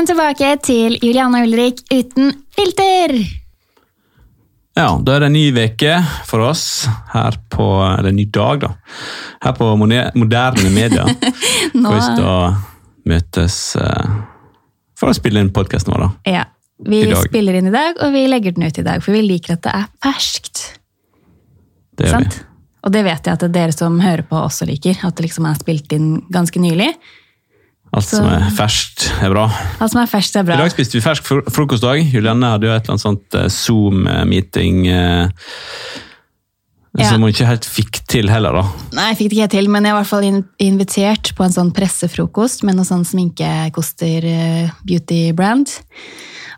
Velkommen 0.00 0.16
tilbake 0.16 0.50
til 0.64 0.94
Juliana 1.04 1.42
Ulrik 1.44 1.82
uten 1.92 2.30
filter! 2.56 3.12
Ja, 4.72 4.94
da 4.96 5.12
er 5.12 5.20
det 5.20 5.28
en 5.28 5.34
ny 5.34 5.42
uke 5.52 5.98
for 6.24 6.40
oss 6.46 6.62
her 7.12 7.36
på 7.52 7.66
Eller 7.84 8.08
en 8.08 8.16
ny 8.16 8.24
dag, 8.32 8.62
da. 8.62 8.70
Her 9.44 9.58
på 9.58 9.68
Moderne 9.76 10.72
Media. 10.72 11.04
Nå, 11.82 11.92
Hvis 11.92 12.08
da 12.16 12.32
møtes 13.12 13.58
eh, 13.76 14.16
for 14.96 15.12
å 15.12 15.18
spille 15.20 15.44
inn 15.44 15.52
podkasten 15.52 15.92
vår, 15.92 16.06
da. 16.06 16.32
ja, 16.38 16.48
vi 16.80 17.04
spiller 17.20 17.60
inn 17.60 17.68
i 17.68 17.76
dag, 17.76 18.00
og 18.00 18.16
vi 18.16 18.24
legger 18.32 18.56
den 18.56 18.70
ut 18.72 18.80
i 18.80 18.88
dag, 18.88 19.04
for 19.04 19.12
vi 19.12 19.20
liker 19.28 19.58
at 19.58 19.66
det 19.68 19.78
er 19.82 19.88
ferskt. 20.00 20.64
Det 22.00 22.08
gjør 22.08 22.24
vi. 22.24 22.46
Og 22.88 22.96
det 22.96 23.04
vet 23.04 23.28
jeg 23.28 23.36
at 23.36 23.50
dere 23.52 23.76
som 23.76 24.00
hører 24.00 24.24
på 24.24 24.46
også 24.48 24.64
liker, 24.64 24.96
at 25.04 25.20
det 25.20 25.28
liksom 25.28 25.52
er 25.52 25.60
spilt 25.60 25.92
inn 25.92 26.14
ganske 26.32 26.64
nylig. 26.64 26.94
Alt 27.92 28.06
Så- 28.06 28.16
som 28.20 28.26
er 28.30 28.50
ferskt, 28.54 29.08
er 29.20 29.30
bra. 29.32 29.48
Alt 29.80 29.90
som 29.90 30.00
er 30.00 30.06
ferskt, 30.06 30.36
er 30.36 30.44
I 30.44 30.46
bra. 30.46 30.56
dag 30.56 30.70
spiste 30.70 30.92
vi 30.94 31.00
fersk 31.02 31.24
fro- 31.26 31.50
frokost 31.50 31.82
òg. 31.82 32.04
Julianne 32.12 32.52
hadde 32.52 32.68
jo 32.68 32.72
et 32.76 32.84
eller 32.84 32.94
annet 32.94 33.02
sånt 33.02 33.34
eh, 33.34 33.48
Zoom-meeting 33.48 34.86
eh, 34.86 35.28
Ja. 36.98 37.08
som 37.08 37.22
hun 37.22 37.30
ikke 37.32 37.46
helt 37.46 37.64
fikk 37.66 38.00
til 38.10 38.28
heller, 38.30 38.52
da. 38.52 38.62
Nei, 38.92 39.08
jeg 39.12 39.18
fikk 39.18 39.28
det 39.30 39.36
ikke 39.36 39.40
helt 39.46 39.50
til, 39.50 39.68
men 39.70 39.84
jeg 39.84 39.90
er 39.92 39.96
i 39.96 40.00
hvert 40.02 40.10
fall 40.10 40.24
in- 40.24 40.48
invitert 40.58 41.34
på 41.36 41.44
en 41.44 41.52
sånn 41.54 41.72
pressefrokost 41.74 42.62
med 42.66 42.74
noe 42.76 42.84
sånn 42.84 43.04
sminkekoster 43.06 44.24
eh. 44.24 44.70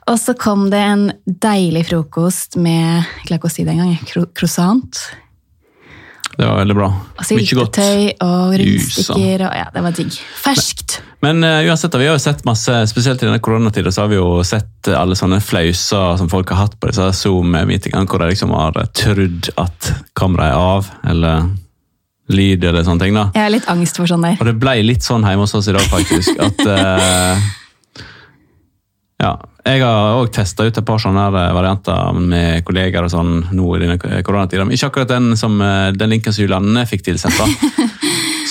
Og 0.08 0.18
så 0.18 0.34
kom 0.36 0.68
det 0.70 0.80
en 0.80 1.12
deilig 1.28 1.86
frokost 1.86 2.56
med 2.56 3.04
jeg 3.04 3.26
klarer 3.28 3.38
ikke 3.38 3.50
å 3.50 3.52
si 3.52 3.64
det 3.64 3.72
engang, 3.76 3.98
cro- 4.04 4.26
croissant. 4.34 4.98
Det 6.32 6.46
var 6.48 6.58
veldig 6.62 6.76
bra. 6.76 6.88
Og 7.18 7.26
syltetøy 7.28 8.12
og 8.24 8.54
rundstykker. 8.58 9.44
Og 9.46 9.56
ja, 9.58 9.66
det 9.74 9.82
var 9.84 9.96
digg. 9.96 10.18
Ferskt. 10.42 10.98
Men 11.22 11.44
uh, 11.46 11.60
uansett, 11.68 11.94
vi 12.00 12.08
har 12.08 12.16
jo 12.16 12.22
sett 12.22 12.42
masse, 12.48 12.74
spesielt 12.90 13.22
i 13.22 13.28
denne 13.28 13.42
koronatida, 13.44 13.92
så 13.94 14.04
har 14.04 14.10
vi 14.10 14.18
jo 14.18 14.40
sett 14.46 14.90
eh, 14.90 14.98
alle 14.98 15.14
sånne 15.18 15.38
flauser 15.44 16.16
som 16.18 16.30
folk 16.32 16.50
har 16.50 16.64
hatt 16.64 16.78
på 16.80 16.90
disse 16.90 17.12
Zoom-meetingene, 17.20 18.08
hvor 18.10 18.22
de 18.22 18.32
liksom 18.32 18.54
har 18.56 18.80
eh, 18.80 18.88
trodd 18.96 19.52
at 19.60 19.92
kameraet 20.18 20.56
er 20.56 20.72
av, 20.72 20.90
eller 21.12 21.52
lyd 22.32 22.64
eller 22.64 22.86
sånne 22.86 23.04
ting. 23.04 23.14
da. 23.18 23.28
Jeg 23.36 23.44
har 23.44 23.52
litt 23.52 23.68
angst 23.70 23.98
for 24.00 24.10
sånn 24.10 24.24
der. 24.26 24.38
Og 24.40 24.48
det 24.48 24.56
ble 24.58 24.78
litt 24.86 25.06
sånn 25.06 25.26
hjemme 25.26 25.46
hos 25.46 25.54
oss 25.58 25.68
i 25.70 25.76
dag, 25.76 25.84
faktisk. 25.92 26.42
at 26.42 26.64
eh, 26.66 27.50
Ja. 29.22 29.36
Jeg 29.62 29.84
har 29.84 30.16
òg 30.18 30.32
testa 30.34 30.64
ut 30.66 30.74
et 30.74 30.86
par 30.86 30.98
sånne 30.98 31.22
her 31.22 31.36
eh, 31.38 31.52
varianter 31.54 32.16
med 32.18 32.64
kolleger 32.66 33.06
og 33.06 33.12
sånn 33.12 33.36
nå 33.54 33.68
i 33.76 33.82
denne 33.84 34.22
koronatida. 34.26 34.66
Ikke 34.74 34.90
akkurat 34.90 35.12
den, 35.14 35.36
som, 35.38 35.54
eh, 35.62 35.92
den 35.94 36.10
linken 36.16 36.34
som 36.34 36.42
Julianne 36.42 36.82
fikk 36.90 37.06
tilsendt. 37.06 37.38
da. 37.38 37.86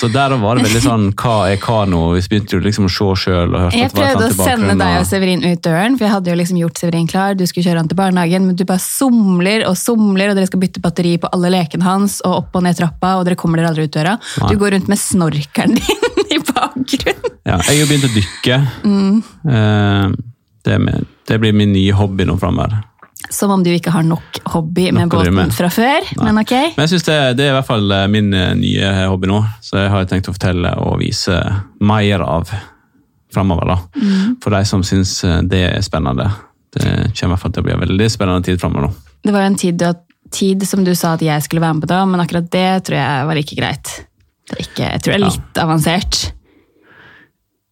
Så 0.01 0.07
der 0.09 0.33
var 0.41 0.57
det 0.57 0.63
veldig 0.65 0.79
sånn 0.81 1.03
hva 1.19 1.33
er 1.51 1.59
hva 1.61 1.83
nå? 1.85 1.99
Vi 2.15 2.21
begynte 2.31 2.55
jo 2.55 2.61
liksom 2.63 2.87
å 2.87 2.89
se 2.89 3.09
sjøl. 3.21 3.51
Jeg 3.75 3.91
prøvde 3.93 4.31
å 4.31 4.33
sende 4.33 4.73
deg 4.79 4.95
og 4.97 5.05
Severin 5.05 5.43
ut 5.43 5.61
døren, 5.61 5.97
for 5.99 6.07
jeg 6.07 6.13
hadde 6.15 6.31
jo 6.31 6.37
liksom 6.39 6.57
gjort 6.57 6.81
Severin 6.81 7.09
klar. 7.11 7.35
Du 7.37 7.43
skulle 7.45 7.67
kjøre 7.67 7.83
han 7.83 7.91
til 7.91 7.99
barnehagen, 7.99 8.47
men 8.47 8.57
du 8.57 8.63
bare 8.65 8.81
somler 8.81 9.67
og 9.69 9.77
somler, 9.77 10.31
og 10.31 10.39
dere 10.39 10.49
skal 10.49 10.63
bytte 10.63 10.81
batteri 10.81 11.13
på 11.21 11.29
alle 11.35 11.51
lekene 11.53 11.85
hans, 11.85 12.17
og 12.25 12.39
opp 12.39 12.57
og 12.57 12.65
ned 12.65 12.79
trappa, 12.79 13.13
og 13.19 13.27
dere 13.27 13.37
kommer 13.37 13.61
dere 13.61 13.75
aldri 13.75 13.85
ut 13.85 13.93
døra. 13.93 14.15
Nei. 14.17 14.49
Du 14.49 14.63
går 14.63 14.77
rundt 14.77 14.89
med 14.89 15.03
snorkeren 15.03 15.77
din 15.83 16.25
i 16.31 16.41
bakgrunnen. 16.49 17.37
Ja, 17.45 17.61
jeg 17.67 17.83
har 17.83 17.91
begynt 17.91 18.09
å 18.09 18.13
dykke. 18.15 18.61
Mm. 18.87 19.21
Eh, 19.53 20.19
det, 20.65 20.77
med, 20.79 21.05
det 21.27 21.39
blir 21.41 21.53
min 21.53 21.73
nye 21.73 21.93
hobby 21.97 22.25
nå 22.29 22.37
framover. 22.41 22.77
Som 23.31 23.51
om 23.53 23.61
du 23.63 23.69
ikke 23.71 23.91
har 23.93 24.03
nok 24.03 24.39
hobby 24.49 24.87
med 24.91 25.05
Nok 25.05 25.13
å 25.13 25.19
båten 25.21 25.35
med. 25.37 25.53
fra 25.53 25.69
før, 25.71 26.07
Nei. 26.17 26.25
men 26.25 26.39
ok. 26.41 26.51
Men 26.75 26.83
jeg 26.87 26.89
synes 26.95 27.05
det, 27.07 27.17
det 27.37 27.45
er 27.45 27.51
i 27.53 27.55
hvert 27.59 27.67
fall 27.69 27.91
eh, 27.95 28.07
min 28.11 28.33
eh, 28.33 28.53
nye 28.57 28.89
hobby 29.11 29.29
nå, 29.29 29.39
så 29.63 29.77
jeg 29.83 29.91
har 29.93 30.07
tenkt 30.09 30.27
å 30.27 30.33
fortelle 30.35 30.71
og 30.81 30.97
vise 31.03 31.37
mer 31.79 32.23
av 32.25 32.49
framover. 33.33 33.77
Mm. 33.95 34.37
For 34.43 34.51
de 34.55 34.63
som 34.67 34.83
syns 34.83 35.13
eh, 35.23 35.39
det 35.47 35.61
er 35.69 35.85
spennende. 35.85 36.27
Det 36.73 36.83
kommer 37.13 37.13
i 37.13 37.33
hvert 37.35 37.43
fall 37.45 37.53
til 37.55 37.63
å 37.63 37.67
bli 37.69 37.73
en 37.77 37.83
veldig 37.85 38.09
spennende 38.11 38.47
tid 38.47 38.59
framover 38.61 38.87
nå. 38.89 38.91
Det 39.21 39.33
var 39.35 39.45
jo 39.45 39.51
en 39.53 39.59
tid, 39.59 39.83
tid 40.33 40.65
som 40.67 40.83
du 40.87 40.91
sa 40.97 41.13
at 41.15 41.23
jeg 41.25 41.43
skulle 41.45 41.61
være 41.63 41.77
med 41.77 41.85
på 41.85 41.91
da, 41.93 42.01
men 42.09 42.23
akkurat 42.23 42.49
det 42.51 42.67
tror 42.87 42.97
jeg 42.99 43.27
var 43.29 43.37
like 43.37 43.57
greit. 43.59 43.91
Ikke, 44.57 44.87
jeg 44.95 45.01
tror 45.05 45.13
det 45.13 45.17
er 45.19 45.25
Ja. 45.25 45.29
litt 45.29 45.59
avansert. 45.61 46.21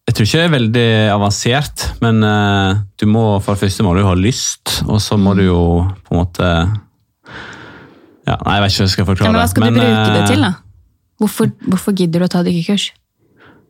Jeg 0.09 0.15
tror 0.17 0.25
ikke 0.25 0.39
det 0.39 0.45
er 0.47 0.53
veldig 0.55 0.87
avansert, 1.13 1.81
men 2.01 2.23
eh, 2.25 2.79
du 2.97 3.05
må, 3.05 3.23
for 3.45 3.53
det 3.53 3.67
første 3.67 3.83
må 3.85 3.91
du 3.93 3.99
ha 4.07 4.15
lyst, 4.17 4.79
og 4.89 4.97
så 5.05 5.19
må 5.21 5.35
du 5.37 5.43
jo 5.45 5.59
på 6.07 6.15
en 6.15 6.17
måte 6.17 6.47
ja, 8.25 8.33
Nei, 8.41 8.55
jeg 8.55 8.63
vet 8.63 8.73
ikke 8.73 8.79
hva 8.79 8.87
jeg 8.87 8.93
skal 8.95 9.05
forklare. 9.05 9.29
men 9.29 9.37
hva 9.37 9.51
skal 9.51 9.67
du 9.67 9.77
bruke 9.77 10.07
det 10.15 10.23
eh, 10.23 10.31
til, 10.31 10.41
da? 10.47 10.49
Hvorfor, 11.21 11.51
hvorfor 11.67 11.93
gidder 11.99 12.23
du 12.23 12.25
å 12.25 12.31
ta 12.33 12.41
dykkekurs? 12.47 12.87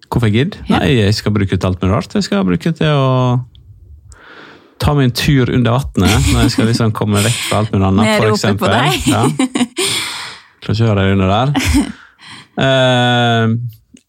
Hvorfor 0.08 0.32
jeg 0.32 0.36
gidder? 0.38 0.64
Ja. 0.70 0.80
Nei, 0.80 0.94
jeg 1.02 1.18
skal 1.18 1.34
bruke 1.36 1.52
det 1.52 1.60
til 1.60 1.74
alt 1.74 1.84
mulig 1.84 1.96
rart. 1.98 2.16
Jeg 2.16 2.28
skal 2.30 2.48
bruke 2.48 2.72
det 2.72 2.80
til 2.80 3.02
å 3.02 3.10
ta 4.80 4.94
meg 4.96 5.10
en 5.10 5.16
tur 5.20 5.52
under 5.52 5.76
vannet 5.76 6.30
når 6.32 6.46
jeg 6.46 6.54
skal 6.56 6.70
liksom 6.72 6.94
komme 6.96 7.20
vekk 7.26 7.42
fra 7.50 7.60
alt 7.66 7.76
mulig 7.76 7.90
annet. 7.90 8.14
Jeg 8.14 8.22
for 8.22 8.32
roper 8.32 8.56
på 8.64 8.72
deg. 8.72 9.10
Ja. 9.12 9.26
Klarer 10.64 10.78
ikke 10.78 10.88
å 10.88 10.92
høre 10.94 11.04
deg 11.04 11.18
under 11.18 11.36
der. 11.36 11.50
Eh, 12.60 13.52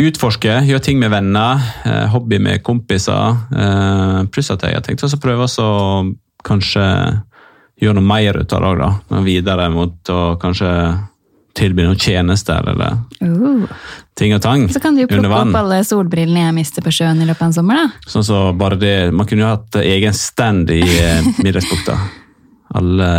utforske, 0.09 0.61
gjøre 0.69 0.83
ting 0.85 0.99
med 1.01 1.13
venner, 1.13 1.61
eh, 1.85 2.07
hobby 2.13 2.39
med 2.43 2.63
kompiser. 2.63 3.37
Eh, 3.53 4.25
pluss 4.33 4.51
at 4.51 4.63
jeg 4.65 4.77
har 4.77 4.85
tenkt 4.87 5.05
å 5.05 5.21
prøve 5.21 5.49
å 5.49 6.15
kanskje 6.45 6.85
gjøre 7.81 7.97
noe 7.99 8.09
mer 8.09 8.41
ut 8.41 8.53
av 8.53 8.63
det 8.63 8.75
da. 8.81 8.91
Noe 9.11 9.25
Videre 9.25 9.71
mot 9.73 10.13
å 10.13 10.21
kanskje 10.41 10.71
tilby 11.57 11.85
noen 11.85 11.99
tjenester 11.99 12.69
eller 12.71 13.01
Uh. 13.21 13.67
ting 14.17 14.33
og 14.33 14.41
tang 14.41 14.63
Så 14.73 14.81
kan 14.81 14.95
du 14.95 15.03
jo 15.03 15.09
plukke 15.11 15.29
opp 15.29 15.57
alle 15.59 15.83
solbrillene 15.85 16.47
jeg 16.47 16.55
mister 16.57 16.85
på 16.85 16.93
sjøen 16.95 17.21
i 17.21 17.27
løpet 17.29 17.43
av 17.43 17.51
en 17.51 17.57
sommer, 17.59 17.83
da. 17.83 18.09
Sånn 18.09 18.25
så 18.25 18.39
bare 18.57 18.79
det, 18.81 18.95
Man 19.13 19.27
kunne 19.29 19.45
jo 19.45 19.51
hatt 19.51 19.77
egen 19.83 20.17
stand 20.17 20.71
i 20.73 20.81
eh, 20.81 21.29
Middagsbukta. 21.43 21.99
Alle 22.79 23.11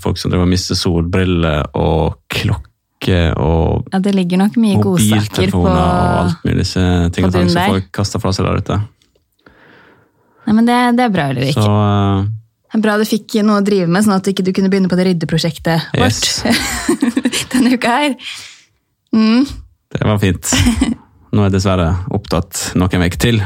folk 0.00 0.20
som 0.20 0.30
driver 0.30 0.46
og 0.46 0.52
mister 0.52 0.78
solbriller 0.78 1.72
og 1.74 2.22
klokke 2.30 2.69
og 3.08 3.86
Ja, 3.92 4.00
det 4.02 4.14
ligger 4.14 4.42
nok 4.42 4.56
mye 4.60 4.80
godsaker 4.82 5.52
på 5.54 5.62
og 5.64 5.70
alt 5.70 6.44
mulig 6.44 6.58
disse 6.64 6.82
ting 7.14 7.24
på 7.24 7.30
og 7.30 7.32
tang 7.34 7.46
bunnen 7.46 7.54
som 7.54 7.74
folk 7.74 7.88
kaster 7.96 8.22
fra 8.22 8.32
seg 8.36 8.48
der 8.48 8.60
ute. 8.60 8.80
Nei, 10.46 10.56
men 10.56 10.68
det, 10.68 10.76
det 10.98 11.06
er 11.06 11.14
bra, 11.14 11.28
Ulrik. 11.32 11.54
Så 11.54 11.64
uh, 11.64 12.24
Det 12.70 12.78
er 12.78 12.84
bra 12.84 12.96
du 13.00 13.06
fikk 13.08 13.38
noe 13.46 13.60
å 13.62 13.66
drive 13.66 13.88
med, 13.90 14.04
sånn 14.06 14.16
at 14.16 14.26
du 14.26 14.32
ikke 14.32 14.54
kunne 14.56 14.72
begynne 14.72 14.90
på 14.90 14.98
det 14.98 15.08
ryddeprosjektet 15.10 15.90
vårt 16.00 16.30
denne 17.54 17.76
uka 17.76 17.96
her. 18.02 18.18
Mm. 19.14 19.46
det 19.94 20.06
var 20.06 20.20
fint. 20.22 20.52
Nå 21.30 21.42
er 21.42 21.48
jeg 21.48 21.56
dessverre 21.56 21.88
opptatt 22.14 22.70
noen 22.78 23.06
uker 23.06 23.20
til. 23.22 23.42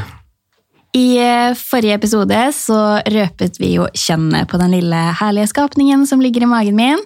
I 0.95 1.17
eh, 1.19 1.53
forrige 1.59 1.97
episode 1.97 2.37
så 2.55 2.77
røpet 3.11 3.57
vi 3.59 3.73
jo 3.73 3.87
kjønnet 3.91 4.47
på 4.47 4.59
den 4.61 4.71
lille 4.77 5.01
herlige 5.19 5.49
skapningen 5.51 6.05
som 6.07 6.21
ligger 6.23 6.45
i 6.45 6.49
magen 6.49 6.77
min. 6.77 7.01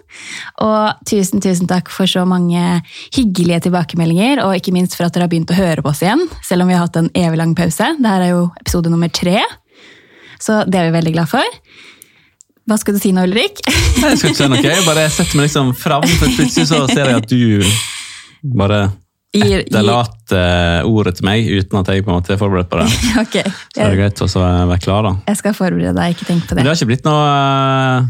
Og 0.61 0.99
tusen, 1.09 1.41
tusen 1.41 1.69
takk 1.69 1.89
for 1.93 2.09
så 2.09 2.21
mange 2.29 2.61
hyggelige 3.15 3.63
tilbakemeldinger, 3.65 4.43
og 4.45 4.59
ikke 4.59 4.75
minst 4.75 4.93
for 4.97 5.07
at 5.07 5.15
dere 5.15 5.25
har 5.25 5.33
begynt 5.33 5.49
å 5.49 5.57
høre 5.57 5.81
på 5.81 5.89
oss 5.89 6.03
igjen, 6.05 6.21
selv 6.45 6.65
om 6.65 6.69
vi 6.69 6.77
har 6.77 6.85
hatt 6.85 7.01
en 7.01 7.09
evig 7.17 7.41
lang 7.41 7.57
pause. 7.57 7.89
Dette 7.97 8.15
er 8.29 8.35
jo 8.35 8.45
episode 8.61 8.93
nummer 8.93 9.09
tre, 9.09 9.41
så 10.39 10.61
det 10.69 10.79
er 10.79 10.91
vi 10.91 10.97
veldig 10.99 11.17
glad 11.17 11.33
for. 11.33 11.59
Hva 12.69 12.77
skal 12.77 12.93
du 12.93 13.01
si 13.01 13.09
nå, 13.15 13.25
Ulrik? 13.25 13.63
Nei, 13.65 14.13
Jeg 14.13 14.21
skal 14.21 14.35
ikke 14.35 14.43
si 14.43 14.53
noe, 14.53 14.65
jeg 14.69 14.85
bare 14.85 15.09
setter 15.09 15.39
meg 15.39 15.49
liksom 15.49 15.73
fram, 15.73 16.05
for 16.21 16.37
plutselig 16.37 16.69
så 16.69 16.85
ser 16.91 17.09
jeg 17.09 17.23
at 17.23 17.31
du 17.33 18.53
bare 18.53 18.83
Gir- 19.35 19.61
etterlater 19.61 20.87
ordet 20.89 21.11
til 21.19 21.25
meg 21.27 21.45
uten 21.45 21.77
at 21.83 21.89
jeg 21.93 22.01
på 22.05 22.09
en 22.09 22.15
måte 22.17 22.33
er 22.33 22.39
forberedt 22.41 22.69
på 22.71 22.79
det. 22.81 22.87
okay. 23.23 23.43
Så 23.75 23.83
er 23.85 23.91
det 23.93 23.99
greit 23.99 24.23
å 24.25 24.29
være 24.41 24.79
klar, 24.81 25.05
da. 25.05 25.11
jeg 25.29 25.37
skal 25.37 25.53
forberede 25.57 25.93
deg, 25.99 26.15
ikke 26.15 26.25
tenk 26.31 26.47
på 26.49 26.55
Men 26.57 26.63
det 26.63 26.65
det. 26.65 26.71
har 26.71 26.79
ikke 26.79 26.89
blitt 26.89 27.05
noe 27.05 27.27
eh, 27.29 28.07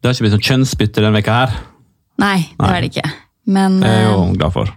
Det 0.00 0.08
har 0.08 0.16
ikke 0.16 0.24
blitt 0.28 0.36
noe 0.38 0.46
kjønnsbytte 0.48 1.04
denne 1.04 1.18
veka 1.18 1.34
her. 1.42 1.52
Nei, 2.22 2.38
det 2.56 2.62
var 2.70 2.80
det 2.80 2.88
ikke. 2.92 3.10
Men 3.52 3.80
Det 3.82 3.90
er 3.90 4.00
jeg 4.00 4.08
jo 4.08 4.16
eh, 4.22 4.32
glad 4.38 4.54
for. 4.56 4.72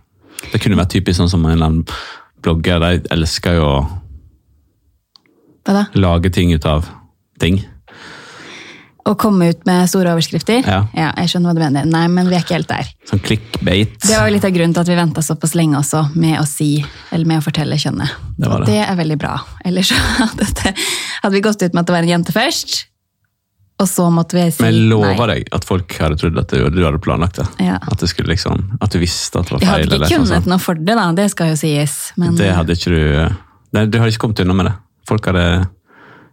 Det 0.52 0.60
kunne 0.62 0.78
vært 0.82 0.92
typisk 0.98 1.22
sånn 1.22 1.32
som 1.32 1.46
en 1.48 1.54
eller 1.56 1.70
annen 1.72 1.86
blogger. 2.44 2.84
De 2.84 3.14
elsker 3.16 3.56
jo 3.62 3.66
å 3.70 3.78
hva 5.66 5.74
da? 5.80 5.86
lage 5.98 6.30
ting 6.36 6.52
ut 6.54 6.66
av 6.70 6.86
ting. 7.42 7.62
Å 9.06 9.14
komme 9.22 9.52
ut 9.54 9.60
med 9.70 9.86
store 9.86 10.16
overskrifter? 10.16 10.66
Ja. 10.66 10.80
jeg 10.96 11.30
skjønner 11.30 11.52
hva 11.52 11.54
du 11.54 11.62
mener. 11.62 11.86
Nei, 11.86 12.08
men 12.10 12.26
vi 12.26 12.40
er 12.40 12.42
ikke 12.42 12.56
helt 12.58 12.72
der. 12.72 12.88
Sånn 13.06 13.22
clickbait. 13.22 13.94
Det 14.02 14.16
var 14.18 14.26
jo 14.26 14.34
litt 14.34 14.48
av 14.48 14.56
grunnen 14.56 14.74
til 14.74 14.82
at 14.82 14.90
vi 14.90 14.98
venta 14.98 15.22
såpass 15.22 15.54
lenge 15.54 15.78
også 15.78 16.08
med 16.18 16.40
å 16.40 16.46
si, 16.50 16.80
eller 17.14 17.30
med 17.30 17.44
å 17.44 17.46
fortelle 17.46 17.78
kjønnet. 17.78 18.16
Det 18.40 18.50
var 18.50 18.66
det. 18.66 18.74
det 18.74 18.82
er 18.82 18.98
veldig 18.98 19.20
bra. 19.22 19.36
Ellers 19.62 19.94
hadde, 20.24 20.50
det, 20.58 20.74
hadde 21.22 21.34
vi 21.38 21.44
gått 21.46 21.62
ut 21.62 21.70
med 21.70 21.84
at 21.84 21.92
det 21.92 21.98
var 22.00 22.08
en 22.08 22.14
jente 22.16 22.34
først, 22.34 22.80
og 23.76 23.90
så 23.92 24.08
måtte 24.14 24.38
vi 24.38 24.48
si 24.56 24.64
nei. 24.64 24.72
Men 24.72 24.78
jeg 24.80 24.90
lover 24.94 25.16
nei. 25.20 25.26
deg 25.36 25.56
at 25.58 25.66
folk 25.68 25.96
hadde 26.00 26.18
trodd 26.22 26.38
at 26.40 26.54
du, 26.56 26.66
du 26.72 26.82
hadde 26.86 27.02
planlagt 27.04 27.42
det. 27.42 27.48
Ja. 27.66 27.76
At, 27.78 28.00
det 28.00 28.08
skulle 28.10 28.32
liksom, 28.32 28.62
at 28.80 28.94
du 28.94 29.02
visste 29.02 29.42
at 29.42 29.52
det 29.52 29.58
var 29.58 29.66
feil. 29.66 29.68
Jeg 29.68 29.90
hadde 29.92 29.98
ikke 30.00 30.12
kunnet 30.16 30.32
sånn. 30.32 30.52
noe 30.54 30.64
for 30.64 30.80
det, 30.80 30.96
da. 30.96 31.08
Det 31.18 31.26
skal 31.34 31.52
jo 31.52 31.58
sies. 31.60 31.98
Men 32.18 32.40
Det 32.40 32.54
hadde 32.56 32.78
ikke 32.80 32.94
du 32.96 33.02
Nei, 33.76 33.90
Du 33.92 33.98
hadde 34.00 34.14
ikke 34.14 34.24
kommet 34.24 34.40
unna 34.46 34.56
med 34.56 34.70
det. 34.70 34.76
Folk 35.10 35.28
hadde 35.28 35.46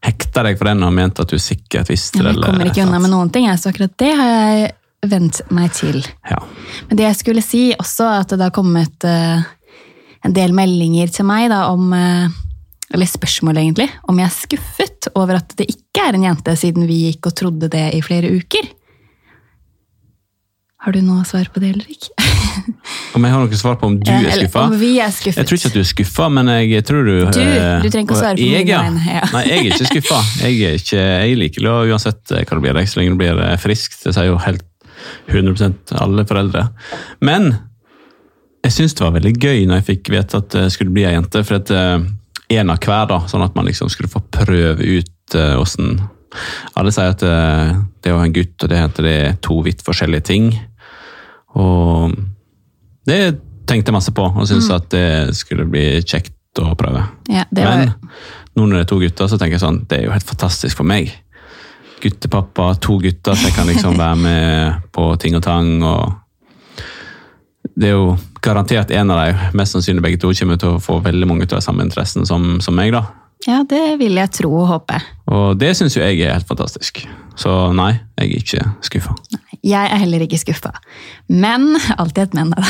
hekta 0.03 0.45
deg 0.47 0.59
for 0.59 0.71
den 0.71 0.83
og 0.85 0.93
ment 0.95 1.21
at 1.23 1.31
du 1.31 1.39
sikkert 1.41 1.91
visste 1.93 2.21
det. 2.21 2.33
Ja, 2.33 2.37
jeg 2.37 2.45
kommer 2.45 2.71
ikke 2.71 2.87
unna 2.87 3.01
med 3.03 3.13
noen 3.15 3.33
ting, 3.35 3.49
så 3.59 3.71
akkurat 3.71 3.95
det 4.03 4.13
har 4.19 4.33
jeg 4.33 4.71
vent 5.13 5.41
meg 5.55 5.73
til. 5.75 5.99
Ja. 6.31 6.39
Men 6.89 6.99
det 6.99 7.09
jeg 7.09 7.19
skulle 7.19 7.45
si 7.45 7.65
også, 7.75 8.09
at 8.23 8.35
det 8.35 8.43
har 8.45 8.55
kommet 8.55 9.07
uh, 9.07 9.43
en 10.23 10.37
del 10.37 10.55
meldinger 10.55 11.11
til 11.15 11.27
meg 11.29 11.49
da, 11.53 11.67
om 11.73 11.91
uh, 11.95 12.41
Eller 12.93 13.09
spørsmål, 13.09 13.57
egentlig. 13.57 13.89
Om 14.05 14.19
jeg 14.21 14.29
er 14.29 14.35
skuffet 14.37 15.07
over 15.17 15.39
at 15.39 15.55
det 15.57 15.65
ikke 15.73 16.03
er 16.05 16.19
en 16.19 16.27
jente, 16.27 16.53
siden 16.61 16.85
vi 16.85 17.07
gikk 17.07 17.31
og 17.31 17.35
trodde 17.39 17.71
det 17.73 17.87
i 17.97 18.03
flere 18.05 18.29
uker. 18.29 18.69
Har 20.85 20.93
du 20.93 21.01
noe 21.01 21.25
svar 21.25 21.49
på 21.55 21.63
det, 21.63 21.71
eller 21.73 21.89
ikke? 21.89 22.13
Om 23.17 23.27
jeg 23.27 23.35
har 23.35 23.43
noe 23.45 23.59
svar 23.61 23.77
på 23.81 23.89
om 23.91 23.97
du 24.01 24.11
er 24.13 24.31
skuffa? 24.33 24.67
Om 24.67 24.77
vi 24.81 24.93
er 25.05 25.13
skuffet. 25.13 25.41
Jeg 25.43 25.49
tror 25.49 25.59
ikke 25.61 25.71
at 25.71 25.77
du 25.77 25.81
er 25.83 25.89
skuffa, 25.91 26.29
men 26.33 26.53
jeg 26.55 26.87
tror 26.89 27.09
du 27.09 27.13
Du, 27.13 27.41
eh, 27.43 27.83
du 27.83 27.89
trenger 27.89 28.07
ikke 28.07 28.17
å 28.17 28.21
svare 28.23 28.37
på 28.39 28.47
jeg, 28.47 28.69
mine 28.69 29.05
ja. 29.07 29.25
Nei, 29.35 29.43
jeg 29.49 29.59
er 29.59 29.71
ikke 29.73 29.91
skuffa. 29.91 30.21
Jeg, 30.43 30.61
er 30.69 30.79
ikke, 30.81 31.03
jeg 31.03 31.41
liker 31.43 31.67
det 31.67 31.75
uansett 31.93 32.37
hva 32.37 32.45
det 32.49 32.63
blir, 32.65 32.81
så 32.89 33.01
lenge 33.01 33.17
det 33.17 33.21
blir 33.21 33.43
frisk 33.63 33.93
friskt. 33.93 34.07
Det 34.07 34.17
sier 34.17 34.31
jo 34.31 34.41
helt 34.43 34.67
100% 35.29 35.95
alle 36.03 36.25
foreldre. 36.29 36.67
Men 37.25 37.53
jeg 38.63 38.75
syns 38.77 38.95
det 38.95 39.05
var 39.05 39.15
veldig 39.17 39.35
gøy 39.37 39.65
når 39.67 39.81
jeg 39.81 39.89
fikk 39.91 40.11
vite 40.15 40.39
at 40.39 40.51
det 40.55 40.67
skulle 40.75 40.95
bli 40.95 41.07
ei 41.09 41.15
jente. 41.17 41.43
For 41.47 41.59
at 41.59 41.73
eh, 41.75 42.05
en 42.59 42.73
av 42.73 42.83
hver, 42.83 43.07
da, 43.11 43.23
sånn 43.31 43.45
at 43.45 43.57
man 43.59 43.69
liksom 43.69 43.91
skulle 43.93 44.13
få 44.13 44.23
prøve 44.33 44.99
ut 45.01 45.39
eh, 45.39 45.55
åssen 45.59 45.97
Alle 46.79 46.93
sier 46.95 47.13
at 47.13 47.25
eh, 47.27 47.73
det 48.03 48.15
ha 48.15 48.23
en 48.25 48.35
gutt 48.35 48.63
og 48.65 48.71
det 48.71 48.79
heter 48.81 49.09
det 49.09 49.17
er 49.23 49.41
to 49.45 49.59
vidt 49.67 49.83
forskjellige 49.85 50.29
ting. 50.31 50.53
Og 51.61 52.15
det 53.09 53.19
tenkte 53.69 53.91
jeg 53.91 53.97
masse 53.97 54.15
på, 54.15 54.25
og 54.27 54.47
syntes 54.49 54.71
at 54.75 54.89
det 54.93 55.35
skulle 55.39 55.67
bli 55.71 55.87
kjekt 56.03 56.35
å 56.61 56.75
prøve. 56.79 57.05
Ja, 57.33 57.47
det 57.51 57.65
var, 57.65 57.85
Men 57.85 57.93
nå 58.59 58.67
når 58.67 58.75
det 58.77 58.85
er 58.85 58.91
to 58.91 58.99
gutter, 59.01 59.31
så 59.31 59.39
tenker 59.41 59.57
jeg 59.57 59.65
sånn, 59.65 59.85
det 59.89 60.01
er 60.01 60.09
jo 60.09 60.15
helt 60.15 60.29
fantastisk 60.29 60.81
for 60.81 60.89
meg. 60.89 61.13
Guttepappa, 62.03 62.73
to 62.83 62.99
gutter, 63.01 63.39
så 63.39 63.49
jeg 63.49 63.57
kan 63.57 63.71
liksom 63.71 63.97
være 64.03 64.19
med 64.21 64.91
på 64.95 65.07
ting 65.23 65.39
og 65.39 65.45
tang. 65.47 65.73
og 65.87 67.65
Det 67.73 67.93
er 67.93 67.97
jo 67.97 68.13
garantert 68.45 68.93
en 68.93 69.15
av 69.15 69.23
dem, 69.25 69.43
mest 69.59 69.77
sannsynlig 69.77 70.05
begge 70.05 70.21
to, 70.21 70.35
kommer 70.37 70.61
til 70.61 70.77
å 70.77 70.83
få 70.83 70.99
veldig 71.05 71.31
mange 71.31 71.49
av 71.49 71.57
de 71.57 71.65
samme 71.65 71.87
interessene 71.87 72.29
som, 72.29 72.59
som 72.65 72.77
meg. 72.77 72.93
da. 72.93 73.07
ja, 73.47 73.63
det 73.69 73.85
vil 74.03 74.19
jeg 74.21 74.35
tro 74.43 74.53
og 74.61 74.69
håpe. 74.75 75.01
Og 75.33 75.57
det 75.61 75.73
syns 75.79 75.97
jo 75.97 76.05
jeg 76.05 76.21
er 76.27 76.37
helt 76.37 76.51
fantastisk. 76.51 77.05
Så 77.39 77.55
nei, 77.73 77.95
jeg 78.21 78.29
er 78.29 78.43
ikke 78.45 78.67
skuffa. 78.85 79.17
Jeg 79.63 79.87
er 79.95 80.01
heller 80.03 80.25
ikke 80.25 80.41
skuffa. 80.41 80.73
Men 81.31 81.77
Alltid 82.01 82.25
et 82.25 82.37
men, 82.39 82.51
da. 82.51 82.63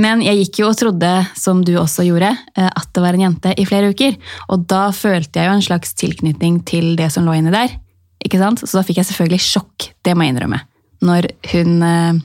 Men 0.00 0.24
jeg 0.24 0.42
gikk 0.42 0.62
jo 0.62 0.70
og 0.70 0.78
trodde, 0.80 1.12
som 1.38 1.62
du 1.64 1.74
også 1.80 2.04
gjorde, 2.08 2.34
eh, 2.56 2.68
at 2.68 2.90
det 2.94 3.04
var 3.04 3.16
en 3.16 3.24
jente 3.24 3.54
i 3.56 3.66
flere 3.68 3.92
uker. 3.94 4.18
Og 4.52 4.66
da 4.70 4.88
følte 4.96 5.40
jeg 5.40 5.48
jo 5.48 5.58
en 5.58 5.68
slags 5.70 5.94
tilknytning 5.96 6.60
til 6.68 6.92
det 7.00 7.08
som 7.14 7.28
lå 7.28 7.38
inni 7.38 7.54
der. 7.54 7.72
Ikke 8.20 8.40
sant? 8.40 8.60
Så 8.60 8.76
da 8.76 8.84
fikk 8.84 9.00
jeg 9.00 9.08
selvfølgelig 9.08 9.44
sjokk, 9.46 9.92
det 10.04 10.16
må 10.16 10.26
jeg 10.26 10.34
innrømme. 10.34 10.60
Når 11.08 11.30
hun 11.54 11.86
eh, 11.86 12.20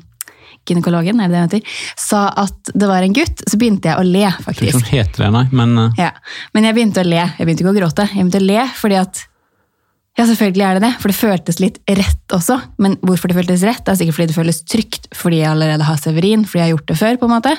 gynekologen 0.67 1.21
er 1.21 1.29
det 1.29 1.37
det 1.37 1.43
heter, 1.45 1.77
sa 1.99 2.25
at 2.41 2.73
det 2.73 2.89
var 2.89 3.05
en 3.05 3.15
gutt, 3.15 3.45
så 3.47 3.59
begynte 3.61 3.91
jeg 3.91 4.01
å 4.01 4.07
le, 4.07 4.25
faktisk. 4.43 4.65
Jeg 4.65 4.73
tror 4.73 4.83
ikke 4.83 4.91
hun 4.91 4.99
heter 4.99 5.23
det, 5.23 5.31
nei, 5.37 5.45
men 5.61 5.77
eh, 5.85 6.03
Ja, 6.03 6.11
Men 6.57 6.67
jeg 6.67 6.77
begynte 6.77 7.05
å 7.05 7.07
le. 7.07 7.23
Jeg 7.23 7.47
begynte 7.47 7.65
ikke 7.65 7.73
å 7.73 7.79
gråte. 7.79 8.09
Jeg 8.11 8.19
begynte 8.19 8.43
å 8.43 8.49
le 8.49 8.67
fordi 8.81 8.99
at 8.99 9.23
Ja, 10.15 10.23
selvfølgelig 10.29 10.63
er 10.63 10.77
det 10.77 10.85
det, 10.85 10.93
for 11.01 11.11
det 11.11 11.17
føltes 11.17 11.57
litt 11.59 11.79
rett 11.91 12.35
også. 12.35 12.55
Men 12.79 12.95
hvorfor 13.03 13.27
det 13.27 13.35
føltes 13.35 13.63
rett, 13.67 13.87
er 13.87 13.97
sikkert 13.99 14.15
fordi 14.15 14.29
det 14.31 14.37
føles 14.37 14.61
trygt 14.63 15.09
fordi 15.15 15.41
jeg 15.41 15.49
allerede 15.51 15.87
har 15.87 15.97
Severin, 15.99 16.45
fordi 16.47 16.61
jeg 16.61 16.69
har 16.69 16.77
gjort 16.77 16.91
det 16.91 16.97
før. 17.01 17.17
på 17.19 17.27
en 17.27 17.33
måte. 17.35 17.55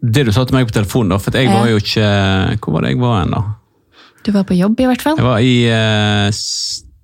det 0.00 0.22
du 0.26 0.32
sa 0.32 0.44
til 0.46 0.56
meg 0.56 0.68
på 0.68 0.76
telefonen, 0.78 1.10
da, 1.10 1.18
for 1.18 1.34
jeg 1.36 1.50
var 1.50 1.66
jo 1.68 1.76
ikke 1.76 2.06
Hvor 2.62 2.72
var 2.72 2.86
det 2.86 2.94
jeg 2.94 3.00
var 3.02 3.18
hen, 3.20 3.34
da? 3.34 3.42
Du 4.24 4.32
var 4.32 4.44
på 4.44 4.54
jobb, 4.54 4.80
i 4.80 4.86
hvert 4.86 5.02
fall. 5.02 5.16
Jeg 5.18 5.26
var 5.26 5.40
i 5.40 5.56
eh, 5.66 6.30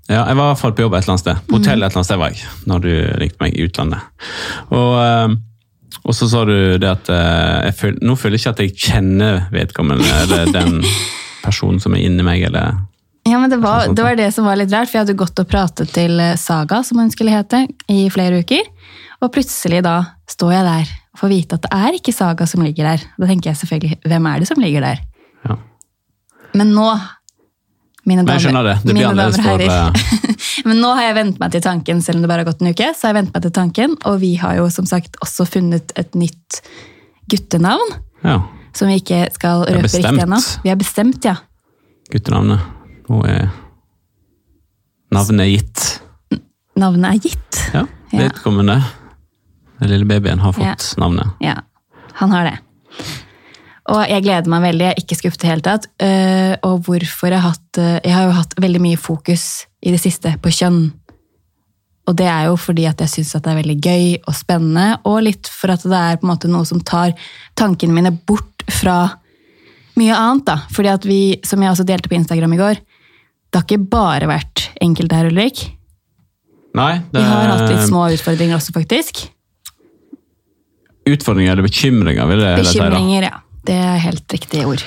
Ja, 0.08 0.22
jeg 0.28 0.36
var 0.36 0.44
i 0.44 0.50
hvert 0.52 0.62
fall 0.62 0.74
på 0.76 0.84
jobb 0.84 0.94
et 0.94 1.02
eller 1.02 1.16
annet 1.16 1.24
sted. 1.24 1.42
På 1.48 1.58
hotell 1.58 1.82
et 1.82 1.88
eller 1.88 1.98
annet 1.98 2.08
sted 2.08 2.20
var 2.22 2.34
jeg, 2.34 2.48
når 2.70 2.82
du 2.84 2.90
ringte 3.22 3.42
meg 3.42 3.56
i 3.56 3.66
utlandet. 3.66 4.26
Og, 4.70 4.92
eh, 5.02 5.36
og 6.06 6.14
så 6.14 6.28
sa 6.30 6.44
du 6.46 6.56
det 6.78 6.90
at 6.92 7.08
eh, 7.10 7.72
føl, 7.74 7.96
Nå 8.04 8.14
føler 8.14 8.38
jeg 8.38 8.44
ikke 8.44 8.54
at 8.54 8.62
jeg 8.62 8.76
kjenner 8.92 9.48
vedkommende, 9.50 10.06
eller 10.22 10.52
den 10.54 10.84
personen 11.46 11.80
som 11.82 11.96
er 11.96 12.04
inni 12.06 12.22
meg, 12.22 12.44
eller 12.46 12.76
Ja, 13.26 13.40
men 13.42 13.50
det 13.50 13.58
var, 13.58 13.88
Sånn, 13.88 13.96
det 13.98 14.04
var 14.06 14.18
det 14.18 14.28
som 14.34 14.46
var 14.46 14.58
litt 14.58 14.70
rart, 14.70 14.90
for 14.90 15.00
jeg 15.00 15.06
hadde 15.06 15.18
gått 15.18 15.40
og 15.42 15.48
pratet 15.50 15.90
til 15.94 16.20
eh, 16.22 16.36
Saga, 16.38 16.82
som 16.86 17.00
hun 17.02 17.10
skulle 17.10 17.34
hete, 17.34 17.64
i 17.90 18.06
flere 18.12 18.42
uker. 18.44 18.62
Og 19.24 19.32
plutselig 19.34 19.82
da 19.86 19.98
står 20.30 20.52
jeg 20.54 20.66
der 20.68 20.94
og 21.16 21.20
får 21.22 21.32
vite 21.32 21.56
at 21.56 21.64
det 21.64 21.72
er 21.74 21.98
ikke 21.98 22.14
Saga 22.14 22.46
som 22.46 22.62
ligger 22.62 22.90
der. 22.92 23.04
Da 23.16 23.28
tenker 23.30 23.50
jeg 23.50 23.60
selvfølgelig, 23.62 23.98
hvem 24.06 24.30
er 24.30 24.42
det 24.42 24.48
som 24.50 24.62
ligger 24.62 24.84
der? 24.84 25.00
Ja. 25.48 25.56
Men 26.56 26.70
nå, 26.76 26.86
mine 28.06 28.26
damer, 28.28 28.60
det. 28.68 28.76
Det 28.84 28.94
mine 28.94 29.10
damer 29.16 29.34
og 29.34 29.48
herrer. 29.48 30.04
Men 30.68 30.80
nå 30.82 30.92
har 30.98 31.08
jeg 31.08 31.16
vent 31.18 31.40
meg 31.42 31.54
til 31.54 31.64
tanken, 31.64 32.04
selv 32.04 32.20
om 32.20 32.26
det 32.26 32.30
bare 32.30 32.44
har 32.44 32.50
gått 32.50 32.62
en 32.62 32.70
uke. 32.70 32.92
så 32.94 33.08
har 33.08 33.14
jeg 33.14 33.20
vent 33.20 33.34
meg 33.34 33.46
til 33.46 33.54
tanken, 33.58 33.98
Og 34.06 34.20
vi 34.22 34.34
har 34.38 34.60
jo 34.60 34.68
som 34.70 34.86
sagt 34.86 35.18
også 35.24 35.48
funnet 35.48 35.94
et 35.98 36.14
nytt 36.18 36.60
guttenavn, 37.30 37.98
ja. 38.22 38.40
som 38.76 38.90
vi 38.90 39.00
ikke 39.02 39.26
skal 39.34 39.66
røpe 39.66 39.90
riktig 39.90 40.14
ennå. 40.14 40.40
Vi 40.62 40.70
har 40.70 40.78
bestemt, 40.78 41.26
ja. 41.26 41.38
Guttenavnet. 42.12 42.75
Nå 43.08 43.20
er 43.30 43.48
navnet 45.14 45.48
gitt. 45.52 45.84
Navnet 46.76 47.14
er 47.14 47.20
gitt. 47.28 47.60
Ja, 47.74 47.84
vedkommende. 48.12 48.80
Den 49.80 49.92
lille 49.92 50.08
babyen 50.08 50.40
har 50.42 50.52
fått 50.56 50.64
Ja. 50.64 50.74
navnet. 51.00 51.26
Ja, 51.40 51.54
han 52.14 52.30
har 52.32 52.44
det. 52.50 52.58
Og 53.88 54.02
jeg 54.08 54.22
gleder 54.24 54.48
meg 54.50 54.62
veldig, 54.62 54.80
jeg 54.82 54.94
er 54.96 55.02
ikke 55.04 55.16
skuffet 55.20 55.38
i 55.38 55.46
det 55.46 55.50
hele 55.50 55.62
tatt. 55.62 55.86
Øh, 56.02 56.56
Og 56.66 56.80
hvorfor 56.82 57.28
jeg 57.30 57.40
har 57.40 57.50
hatt 57.52 57.78
øh, 57.78 58.00
Jeg 58.04 58.12
har 58.14 58.24
jo 58.24 58.30
hatt 58.32 58.54
veldig 58.58 58.80
mye 58.80 58.96
fokus 58.98 59.66
i 59.82 59.90
det 59.92 60.00
siste 60.00 60.34
på 60.42 60.50
kjønn. 60.50 60.92
Og 62.08 62.16
det 62.16 62.26
er 62.26 62.46
jo 62.46 62.56
fordi 62.56 62.86
at 62.86 62.98
jeg 63.00 63.08
syns 63.08 63.32
det 63.32 63.46
er 63.46 63.62
veldig 63.62 63.80
gøy 63.82 64.16
og 64.26 64.34
spennende, 64.34 64.98
og 65.04 65.22
litt 65.22 65.46
for 65.48 65.70
at 65.70 65.82
det 65.82 65.92
er 65.92 66.16
på 66.16 66.26
en 66.26 66.32
måte 66.34 66.48
noe 66.48 66.64
som 66.64 66.80
tar 66.80 67.12
tankene 67.56 67.92
mine 67.92 68.10
bort 68.26 68.62
fra 68.70 69.18
mye 69.96 70.14
annet. 70.14 70.44
da. 70.46 70.56
Fordi 70.70 70.88
at 70.88 71.04
vi, 71.04 71.40
som 71.44 71.60
jeg 71.62 71.70
også 71.70 71.84
delte 71.86 72.08
på 72.08 72.14
Instagram 72.14 72.52
i 72.52 72.56
går, 72.56 72.76
det 73.50 73.60
har 73.60 73.64
ikke 73.66 73.88
bare 73.90 74.26
vært 74.30 74.66
enkelt 74.82 75.12
her, 75.16 75.30
Ulrik. 75.30 75.62
Nei, 76.76 76.98
det 77.12 77.22
Vi 77.22 77.24
har 77.24 77.48
hatt 77.54 77.70
litt 77.70 77.86
små 77.88 78.08
utfordringer 78.12 78.58
også, 78.58 78.74
faktisk. 78.76 79.22
utfordringer 81.06 81.52
eller 81.54 81.62
bekymringer, 81.66 82.26
vil 82.28 82.42
jeg 82.42 82.64
si. 82.66 82.78
Bekymringer, 82.80 83.28
ja. 83.30 83.36
Det 83.66 83.74
er 83.82 83.98
helt 84.02 84.32
riktig 84.34 84.64
ord. 84.66 84.82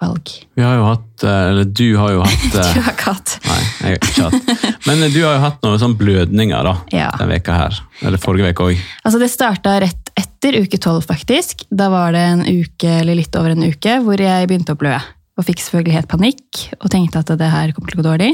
Valg. 0.00 0.30
Vi 0.56 0.62
har 0.64 0.78
jo 0.78 0.84
hatt, 0.86 1.24
eh, 1.28 1.48
eller 1.50 1.64
du 1.76 1.84
har 2.00 2.12
jo 2.14 2.22
hatt 2.24 2.54
eh, 2.56 2.68
Du 2.76 2.80
har 2.80 2.94
ikke 2.94 3.10
hatt. 3.12 3.34
Nei, 3.44 3.58
jeg 3.60 3.82
har 3.84 3.98
ikke 3.98 4.28
hatt. 4.30 4.78
Men 4.88 5.02
du 5.12 5.18
har 5.26 5.34
jo 5.34 5.42
hatt 5.42 5.58
noen 5.66 5.80
sånne 5.82 5.98
blødninger 6.00 6.64
da, 6.64 6.72
Ja. 6.94 7.10
denne 7.18 7.34
veka 7.34 7.56
her. 7.58 7.80
Eller 8.00 8.22
forrige 8.22 8.46
veka 8.48 8.64
òg. 8.70 8.80
Altså 9.04 9.20
Det 9.20 9.28
starta 9.28 9.74
rett 9.84 10.12
etter 10.16 10.56
uke 10.62 10.80
tolv, 10.80 11.04
faktisk. 11.04 11.66
Da 11.70 11.90
var 11.92 12.16
det 12.16 12.22
en 12.30 12.46
uke, 12.48 12.88
eller 13.02 13.18
litt 13.18 13.36
over 13.36 13.52
en 13.52 13.66
uke, 13.68 13.98
hvor 14.06 14.16
jeg 14.24 14.48
begynte 14.48 14.72
å 14.72 14.80
blø. 14.80 14.96
Og 15.40 15.46
fikk 15.48 15.62
selvfølgelig 15.64 15.94
helt 15.96 16.10
panikk 16.12 16.62
og 16.76 16.90
tenkte 16.92 17.22
at 17.24 17.30
det 17.40 17.48
her 17.48 17.72
kommer 17.72 17.92
til 17.92 18.00
å 18.00 18.02
gå 18.02 18.08
dårlig. 18.10 18.30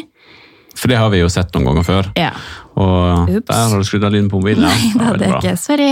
For 0.77 0.91
det 0.93 0.99
har 1.01 1.09
vi 1.13 1.23
jo 1.23 1.29
sett 1.33 1.55
noen 1.55 1.71
ganger 1.71 1.85
før. 1.87 2.09
Ja. 2.19 2.33
Og 2.77 3.31
Ups. 3.39 3.47
der 3.49 3.71
har 3.71 3.81
du 3.81 3.87
skrudd 3.89 4.05
av 4.05 4.13
lyden 4.13 4.27
på 4.29 4.41
mobilen. 4.43 4.67
Nei, 4.67 4.91
det 4.93 5.07
hadde 5.07 5.29
jeg 5.31 5.37
ikke. 5.39 5.55
Sorry. 5.63 5.89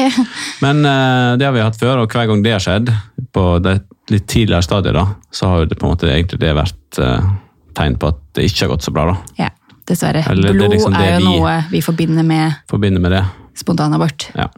Men 0.61 0.83
uh, 0.85 1.37
det 1.40 1.47
har 1.47 1.54
vi 1.56 1.62
hatt 1.64 1.78
før, 1.80 2.02
og 2.02 2.12
hver 2.12 2.26
gang 2.28 2.42
det 2.44 2.52
har 2.52 2.61
skjedd, 2.66 2.90
på 3.33 3.44
det 3.64 3.78
litt 4.12 4.26
tidligere 4.28 4.66
stadiet, 4.66 4.92
da, 4.99 5.06
så 5.33 5.49
har 5.54 5.71
det 5.71 5.78
på 5.80 5.87
en 5.88 5.94
måte 5.94 6.11
egentlig 6.11 6.42
det 6.42 6.52
vært 6.59 7.00
uh, 7.00 7.30
tegn 7.78 7.97
på 8.02 8.11
at 8.12 8.21
det 8.37 8.44
ikke 8.50 8.66
har 8.66 8.75
gått 8.75 8.85
så 8.85 8.92
bra. 8.92 9.06
da. 9.14 9.47
Ja, 9.47 9.49
dessverre. 9.88 10.26
Eller 10.35 10.52
Blod 10.59 10.66
er 10.68 10.76
liksom 10.76 10.99
er 11.00 11.09
jo 11.14 11.16
vi- 11.23 11.30
noe 11.30 11.56
vi 11.73 11.80
forbinder 11.88 12.28
med 12.28 12.61
Forbinder 12.68 13.00
med 13.06 13.16
det. 13.16 13.25
spontanabort. 13.56 14.28
Ja. 14.37 14.50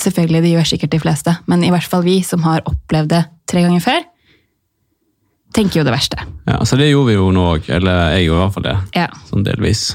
Selvfølgelig, 0.00 0.42
det 0.46 0.54
gjør 0.54 0.70
sikkert 0.72 0.96
de 0.96 1.04
fleste, 1.04 1.36
men 1.52 1.62
i 1.64 1.70
hvert 1.74 1.84
fall 1.88 2.02
vi 2.06 2.22
som 2.24 2.42
har 2.48 2.64
opplevd 2.68 3.12
det 3.12 3.24
tre 3.48 3.62
ganger 3.66 3.84
før, 3.84 4.04
tenker 5.56 5.80
jo 5.80 5.86
det 5.88 5.94
verste. 5.94 6.20
ja, 6.46 6.60
Så 6.64 6.78
det 6.78 6.90
gjorde 6.90 7.10
vi 7.10 7.18
jo 7.18 7.30
nå 7.34 7.46
òg. 7.56 7.68
Eller 7.72 8.16
jeg 8.16 8.28
gjorde 8.28 8.38
i 8.38 8.44
hvert 8.44 8.56
fall 8.56 8.66
det. 8.68 8.76
Ja. 8.96 9.08
Sånn 9.28 9.46
delvis. 9.46 9.88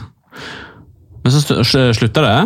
Men 1.21 1.33
så 1.35 1.61
slutta 1.93 2.21
det, 2.25 2.37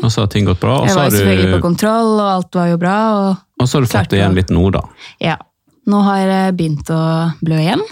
og 0.00 0.06
så 0.08 0.22
har 0.24 0.30
ting 0.32 0.46
gått 0.48 0.62
bra. 0.62 0.78
Og. 0.80 0.86
Jeg 0.88 0.94
så 0.94 1.02
var 1.02 1.10
selvfølgelig 1.12 1.58
på 1.58 1.64
kontroll, 1.66 2.14
og 2.16 2.28
alt 2.30 2.56
var 2.56 2.70
jo 2.70 2.78
bra. 2.80 3.00
og 3.18 3.42
og 3.60 3.68
så 3.68 3.78
har 3.78 3.84
du 3.84 3.90
fått 3.92 4.10
det 4.12 4.18
igjen 4.18 4.34
litt 4.36 4.50
nå, 4.52 4.62
da. 4.74 4.80
ja. 5.22 5.36
Nå 5.84 5.98
har 6.00 6.22
jeg 6.22 6.54
begynt 6.56 6.88
å 6.92 7.00
blø 7.44 7.58
igjen. 7.60 7.82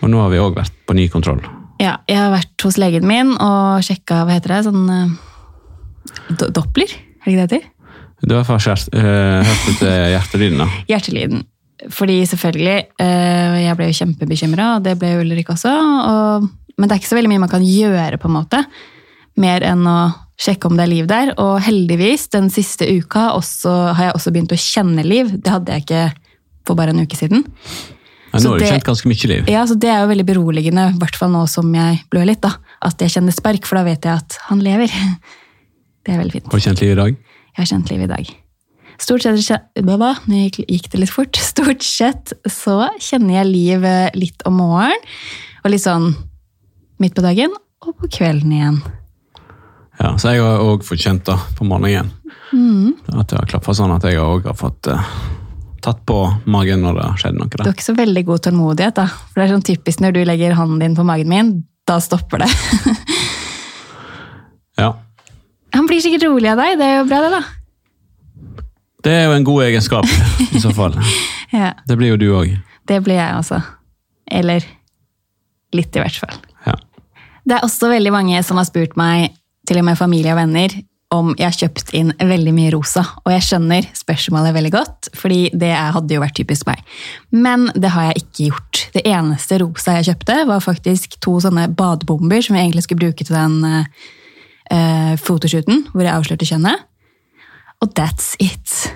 Og 0.00 0.08
nå 0.08 0.20
har 0.22 0.30
vi 0.32 0.40
òg 0.40 0.56
vært 0.56 0.72
på 0.88 0.96
ny 0.96 1.04
kontroll. 1.12 1.42
Ja, 1.80 1.98
jeg 2.08 2.16
har 2.16 2.32
vært 2.32 2.64
hos 2.64 2.78
legen 2.80 3.04
min 3.08 3.34
og 3.36 3.84
sjekka 3.84 4.22
hva 4.24 4.38
heter 4.38 4.54
det, 4.54 4.60
sånn 4.64 4.84
eh, 4.94 5.12
do 6.40 6.48
Doppler? 6.56 6.88
Er 6.88 7.26
det 7.26 7.34
ikke 7.34 7.42
det 7.42 7.48
det 7.50 7.58
heter? 7.58 7.70
Du 8.24 8.32
har 8.32 8.40
i 8.40 8.46
hvert 8.48 8.64
fall 8.64 9.00
eh, 9.00 9.50
hørt 9.50 9.68
etter 9.74 10.06
hjertelyden, 10.14 10.62
da. 10.64 10.68
Hjertelyden. 10.88 11.44
Fordi 11.92 12.20
selvfølgelig, 12.30 12.76
eh, 13.02 13.56
jeg 13.64 13.76
ble 13.78 13.88
jo 13.90 13.98
kjempebekymra, 14.00 14.68
og 14.76 14.84
det 14.86 14.96
ble 15.00 15.14
Ulrik 15.20 15.50
også. 15.52 15.72
Og, 16.10 16.50
men 16.78 16.88
det 16.88 16.96
er 16.96 17.02
ikke 17.02 17.12
så 17.12 17.18
veldig 17.18 17.32
mye 17.32 17.44
man 17.44 17.52
kan 17.52 17.64
gjøre, 17.66 18.20
på 18.20 18.30
en 18.30 18.36
måte. 18.38 18.62
Mer 19.40 19.66
enn 19.66 19.82
å 19.88 19.98
sjekke 20.40 20.68
om 20.68 20.78
det 20.78 20.86
er 20.86 20.92
liv 20.92 21.08
der. 21.10 21.32
Og 21.42 21.58
heldigvis, 21.64 22.28
den 22.34 22.50
siste 22.52 22.88
uka 22.90 23.30
også, 23.34 23.72
har 23.98 24.10
jeg 24.10 24.18
også 24.18 24.34
begynt 24.34 24.54
å 24.54 24.60
kjenne 24.60 25.06
liv. 25.06 25.34
Det 25.34 25.52
hadde 25.52 25.74
jeg 25.74 25.86
ikke 25.86 26.04
for 26.64 26.78
bare 26.78 26.94
en 26.94 27.04
uke 27.04 27.18
siden. 27.18 27.44
Ja, 28.34 28.40
nå 28.42 28.54
har 28.54 28.62
du 28.62 28.66
kjent 28.66 28.86
ganske 28.88 29.10
mye 29.10 29.30
liv. 29.30 29.50
Ja, 29.52 29.62
så 29.68 29.76
Det 29.78 29.90
er 29.90 30.02
jo 30.02 30.10
veldig 30.10 30.26
beroligende, 30.26 30.88
i 30.90 30.98
hvert 30.98 31.18
fall 31.18 31.30
nå 31.30 31.44
som 31.50 31.68
jeg 31.74 32.02
blør 32.10 32.26
litt. 32.32 32.42
da. 32.42 32.56
At 32.82 32.98
jeg 32.98 33.14
kjenner 33.14 33.34
spark, 33.34 33.66
for 33.66 33.78
da 33.78 33.84
vet 33.86 34.02
jeg 34.02 34.14
at 34.14 34.38
han 34.48 34.62
lever. 34.64 34.90
Det 36.04 36.12
er 36.12 36.18
veldig 36.20 36.32
fint. 36.32 36.48
Har 36.52 36.60
du 36.60 36.64
kjent 36.66 36.80
liv 36.82 36.90
i 36.92 37.00
dag? 37.00 37.14
Jeg 37.54 37.62
har 37.62 37.70
kjent 37.70 37.90
liv 37.94 38.02
i 38.04 38.10
dag. 38.10 38.43
Stort 39.00 39.24
sett 39.24 39.40
gikk, 40.68 40.90
det 40.92 41.00
litt 41.02 41.12
fort. 41.12 41.36
Stort 41.52 41.82
sett 41.82 42.32
så 42.50 42.78
kjenner 43.02 43.40
jeg 43.40 43.50
liv 43.50 43.86
litt 44.14 44.44
om 44.48 44.60
morgenen, 44.60 45.00
og 45.64 45.72
litt 45.72 45.84
sånn 45.84 46.12
midt 47.02 47.16
på 47.16 47.24
dagen. 47.24 47.54
og 47.84 47.96
på 48.00 48.08
kvelden 48.08 48.52
igjen. 48.52 48.76
Ja, 50.00 50.14
så 50.16 50.32
jeg 50.32 50.40
har 50.40 50.62
òg 50.64 50.84
fått 50.86 51.02
kjent 51.04 51.26
da, 51.28 51.36
på 51.58 51.66
morgenen 51.68 52.12
Mm. 52.54 52.94
at 53.18 53.28
det 53.28 53.38
har 53.38 53.48
klaffa 53.50 53.72
sånn 53.74 53.92
at 53.96 54.04
jeg 54.06 54.20
òg 54.22 54.44
har 54.46 54.54
fått 54.54 54.86
uh, 54.86 55.02
tatt 55.82 56.04
på 56.06 56.18
magen 56.46 56.84
når 56.84 56.98
det 56.98 57.06
har 57.08 57.18
skjedd 57.18 57.38
noe. 57.38 57.50
Du 57.50 57.64
er 57.64 57.72
ikke 57.72 57.86
så 57.88 57.96
veldig 57.98 58.22
god 58.28 58.44
tålmodighet, 58.46 58.94
da. 58.94 59.06
For 59.10 59.40
det 59.40 59.46
er 59.46 59.52
sånn 59.56 59.66
typisk 59.66 60.02
når 60.04 60.14
du 60.14 60.20
legger 60.28 60.54
hånden 60.58 60.82
din 60.84 60.94
på 60.98 61.06
magen 61.08 61.32
min, 61.32 61.50
da 61.88 61.98
stopper 62.04 62.44
det. 62.44 62.50
Ja. 64.74 64.88
Han 65.70 65.86
blir 65.86 66.00
sikkert 66.02 66.24
rolig 66.26 66.48
av 66.50 66.58
deg, 66.58 66.80
det 66.80 66.86
er 66.86 66.96
jo 66.98 67.04
bra 67.06 67.20
det, 67.22 67.28
da. 67.30 67.42
Det 69.04 69.12
er 69.12 69.26
jo 69.28 69.34
en 69.36 69.44
god 69.44 69.66
egenskap, 69.66 70.08
i 70.54 70.60
så 70.62 70.72
fall. 70.76 70.96
Ja, 71.54 71.68
Det 71.86 71.94
blir 72.00 72.08
jo 72.10 72.16
du 72.18 72.24
òg. 72.34 72.56
det 72.88 72.96
blir 73.06 73.14
jeg 73.14 73.34
også. 73.38 73.60
Eller 74.26 74.64
litt, 75.76 75.94
i 75.94 76.00
hvert 76.02 76.16
fall. 76.18 76.38
Ja. 76.66 76.72
Det 77.46 77.54
er 77.54 77.62
også 77.62 77.90
veldig 77.92 78.10
mange 78.10 78.40
som 78.42 78.58
har 78.58 78.66
spurt 78.66 78.96
meg, 78.98 79.36
til 79.68 79.78
og 79.78 79.84
med 79.86 79.96
familie 80.00 80.32
og 80.34 80.40
venner, 80.40 80.74
om 81.14 81.30
jeg 81.38 81.46
har 81.46 81.54
kjøpt 81.54 81.92
inn 81.94 82.10
veldig 82.18 82.54
mye 82.56 82.72
rosa. 82.74 83.04
Og 83.22 83.30
jeg 83.36 83.44
skjønner 83.46 83.86
spørsmålet 83.94 84.56
veldig 84.56 84.72
godt, 84.74 85.10
fordi 85.14 85.44
det 85.54 85.70
hadde 85.76 86.16
jo 86.16 86.24
vært 86.24 86.34
typisk 86.40 86.66
meg. 86.66 86.82
Men 87.30 87.68
det 87.76 87.92
har 87.94 88.08
jeg 88.08 88.24
ikke 88.24 88.48
gjort. 88.48 88.80
Det 88.96 89.04
eneste 89.06 89.60
rosa 89.62 89.94
jeg 90.00 90.08
kjøpte, 90.10 90.40
var 90.50 90.64
faktisk 90.64 91.14
to 91.22 91.36
sånne 91.44 91.68
badebomber 91.70 92.42
som 92.42 92.58
jeg 92.58 92.66
egentlig 92.66 92.82
skulle 92.88 93.04
bruke 93.06 93.28
til 93.28 93.36
den 93.36 93.60
eh, 94.74 95.14
fotoshooten 95.22 95.86
hvor 95.92 96.02
jeg 96.02 96.16
avslørte 96.16 96.50
kjønnet. 96.50 96.82
Og 97.82 97.90
that's 97.98 98.34
it. 98.42 98.94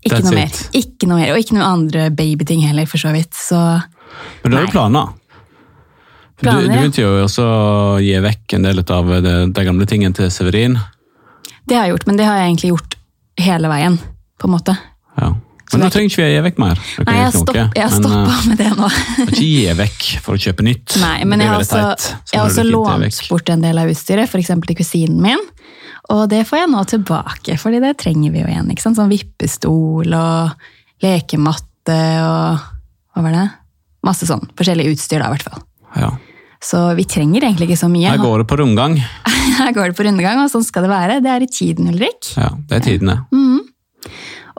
Ikke 0.00 0.16
That's 0.16 0.30
noe 0.30 0.36
mer. 0.38 0.60
Ikke 0.76 1.08
noe 1.08 1.20
mer. 1.20 1.32
Og 1.34 1.42
ikke 1.42 1.56
noe 1.56 1.66
andre 1.68 2.08
babyting 2.16 2.62
heller, 2.64 2.88
for 2.88 3.02
så 3.02 3.12
vidt. 3.14 3.34
Så 3.36 3.58
Men 4.42 4.52
du 4.52 4.56
har 4.56 4.64
jo 4.64 4.72
planer. 4.72 5.10
Planer, 6.40 6.62
du, 6.64 6.70
du 6.70 6.72
begynte 6.72 7.02
jo 7.04 7.10
også 7.26 7.44
å 7.44 7.98
gi 8.00 8.14
vekk 8.24 8.56
en 8.56 8.64
del 8.64 8.80
av 8.80 9.12
de, 9.20 9.34
de 9.52 9.66
gamle 9.66 9.86
tingene 9.88 10.16
til 10.16 10.30
Severin. 10.32 10.78
det 11.68 11.76
har 11.76 11.84
jeg 11.84 11.94
gjort, 11.94 12.06
men 12.08 12.16
det 12.16 12.28
har 12.28 12.40
jeg 12.40 12.48
egentlig 12.48 12.72
gjort 12.72 12.96
hele 13.40 13.68
veien, 13.72 13.98
på 14.40 14.48
en 14.48 14.54
måte. 14.54 14.76
Ja. 15.20 15.34
Men 15.70 15.84
nå 15.84 15.86
er 15.86 15.92
trenger 15.94 16.10
ikke 16.10 16.24
vi 16.24 16.30
gi 16.32 16.40
vekk 16.42 16.56
mer. 16.58 16.80
Nei, 16.80 17.12
jeg 17.14 17.20
har 17.20 17.28
ikke 17.28 17.42
stopp, 17.44 17.76
jeg 17.76 17.84
har 17.84 17.92
stoppa 17.94 18.32
eh, 18.32 18.46
med 18.48 18.58
det 18.58 18.70
nå. 18.74 18.88
ikke 19.28 19.44
gi 19.44 19.74
vekk 19.78 20.06
for 20.24 20.34
å 20.34 20.42
kjøpe 20.46 20.66
nytt. 20.66 20.96
Nei, 20.98 21.18
men 21.30 21.44
jeg 21.44 21.52
har 21.52 21.60
også, 21.60 21.82
teit. 21.84 22.32
Jeg 22.32 22.40
har 22.40 22.48
også 22.48 22.64
lånt 22.66 23.20
bort 23.30 23.52
en 23.54 23.62
del 23.62 23.82
av 23.84 23.92
utstyret, 23.92 24.26
f.eks. 24.26 24.50
til 24.66 24.78
kusinen 24.80 25.20
min. 25.22 25.44
Og 26.10 26.24
det 26.30 26.42
får 26.48 26.62
jeg 26.62 26.70
nå 26.72 26.82
tilbake, 26.90 27.56
fordi 27.60 27.80
det 27.82 27.94
trenger 28.02 28.34
vi 28.34 28.42
jo 28.42 28.50
igjen. 28.50 28.70
ikke 28.72 28.82
sant? 28.82 28.98
Sånn 28.98 29.12
vippestol 29.12 30.16
og 30.16 31.04
lekematte 31.04 32.00
og 32.26 32.66
hva 33.14 33.24
var 33.26 33.36
det? 33.36 33.46
Masse 34.06 34.26
sånn 34.28 34.42
forskjellig 34.58 34.90
utstyr, 34.94 35.22
da, 35.22 35.28
i 35.28 35.36
hvert 35.36 35.46
fall. 35.46 35.62
Ja. 35.98 36.10
Så 36.60 36.80
vi 36.98 37.06
trenger 37.08 37.46
egentlig 37.46 37.70
ikke 37.70 37.80
så 37.80 37.88
mye. 37.90 38.10
Her 38.12 38.20
går 38.20 38.42
det 38.42 38.48
på 38.50 38.58
rundgang. 38.60 38.98
Her 39.60 39.72
går 39.76 39.92
det 39.92 39.98
på 39.98 40.04
rundgang, 40.06 40.42
og 40.42 40.50
sånn 40.52 40.66
skal 40.66 40.86
det 40.86 40.92
være. 40.92 41.20
Det 41.24 41.30
er 41.32 41.44
i 41.44 41.50
tiden, 41.50 41.88
Ulrik. 41.92 42.34
Ja, 42.36 42.50
det 42.68 42.80
er 42.80 42.84
tiden, 42.84 43.12
det. 43.12 43.18
Mm. 43.32 44.10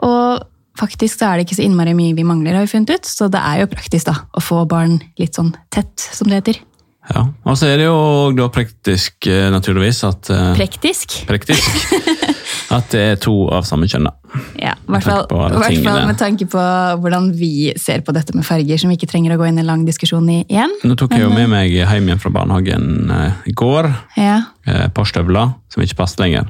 Og 0.08 0.42
faktisk 0.78 1.20
så 1.20 1.28
er 1.28 1.38
det 1.38 1.46
ikke 1.46 1.60
så 1.60 1.66
innmari 1.66 1.94
mye 1.96 2.16
vi 2.16 2.26
mangler, 2.26 2.58
har 2.58 2.66
vi 2.66 2.72
funnet 2.74 2.96
ut. 2.96 3.08
Så 3.08 3.28
det 3.32 3.42
er 3.42 3.62
jo 3.62 3.70
praktisk 3.74 4.10
da, 4.10 4.16
å 4.34 4.42
få 4.42 4.64
barn 4.70 4.98
litt 5.20 5.38
sånn 5.38 5.52
tett, 5.74 5.94
som 6.02 6.30
det 6.30 6.42
heter. 6.42 6.62
Ja. 7.10 7.26
Og 7.48 7.58
så 7.58 7.66
er 7.72 7.80
det 7.80 7.88
jo 7.88 8.30
da 8.38 8.46
praktisk, 8.52 9.26
eh, 9.26 9.48
naturligvis, 9.50 10.04
at 10.06 10.30
Prektisk? 10.56 11.22
Prektisk. 11.26 11.66
Praktisk. 11.66 12.28
At 12.72 12.88
det 12.92 13.00
er 13.04 13.18
to 13.20 13.34
av 13.52 13.66
samme 13.68 13.84
kjønn, 13.90 14.06
da. 14.08 14.38
Ja, 14.56 14.72
i 14.72 14.92
hvert 14.94 15.04
fall, 15.04 16.06
med 16.08 16.16
tanke 16.20 16.46
på 16.48 16.60
hvordan 17.02 17.28
vi 17.36 17.72
ser 17.80 18.00
på 18.06 18.14
dette 18.16 18.32
med 18.36 18.46
farger, 18.48 18.80
som 18.80 18.88
vi 18.88 18.96
ikke 18.96 19.10
trenger 19.10 19.34
å 19.34 19.40
gå 19.40 19.50
inn 19.50 19.60
i 19.60 19.66
lang 19.66 19.82
diskusjon 19.84 20.30
i 20.32 20.38
igjen. 20.46 20.72
Nå 20.88 20.96
tok 20.96 21.12
jeg 21.12 21.26
jo 21.26 21.32
med 21.34 21.50
meg 21.52 21.74
hjem 21.74 22.08
igjen 22.08 22.22
fra 22.22 22.32
barnehagen 22.32 23.12
eh, 23.12 23.44
i 23.50 23.54
går. 23.58 23.90
Ja, 24.16 24.38
eh, 24.64 24.86
par 24.94 25.10
støvler 25.10 25.52
som 25.72 25.84
ikke 25.84 26.00
passet 26.00 26.24
lenger. 26.24 26.48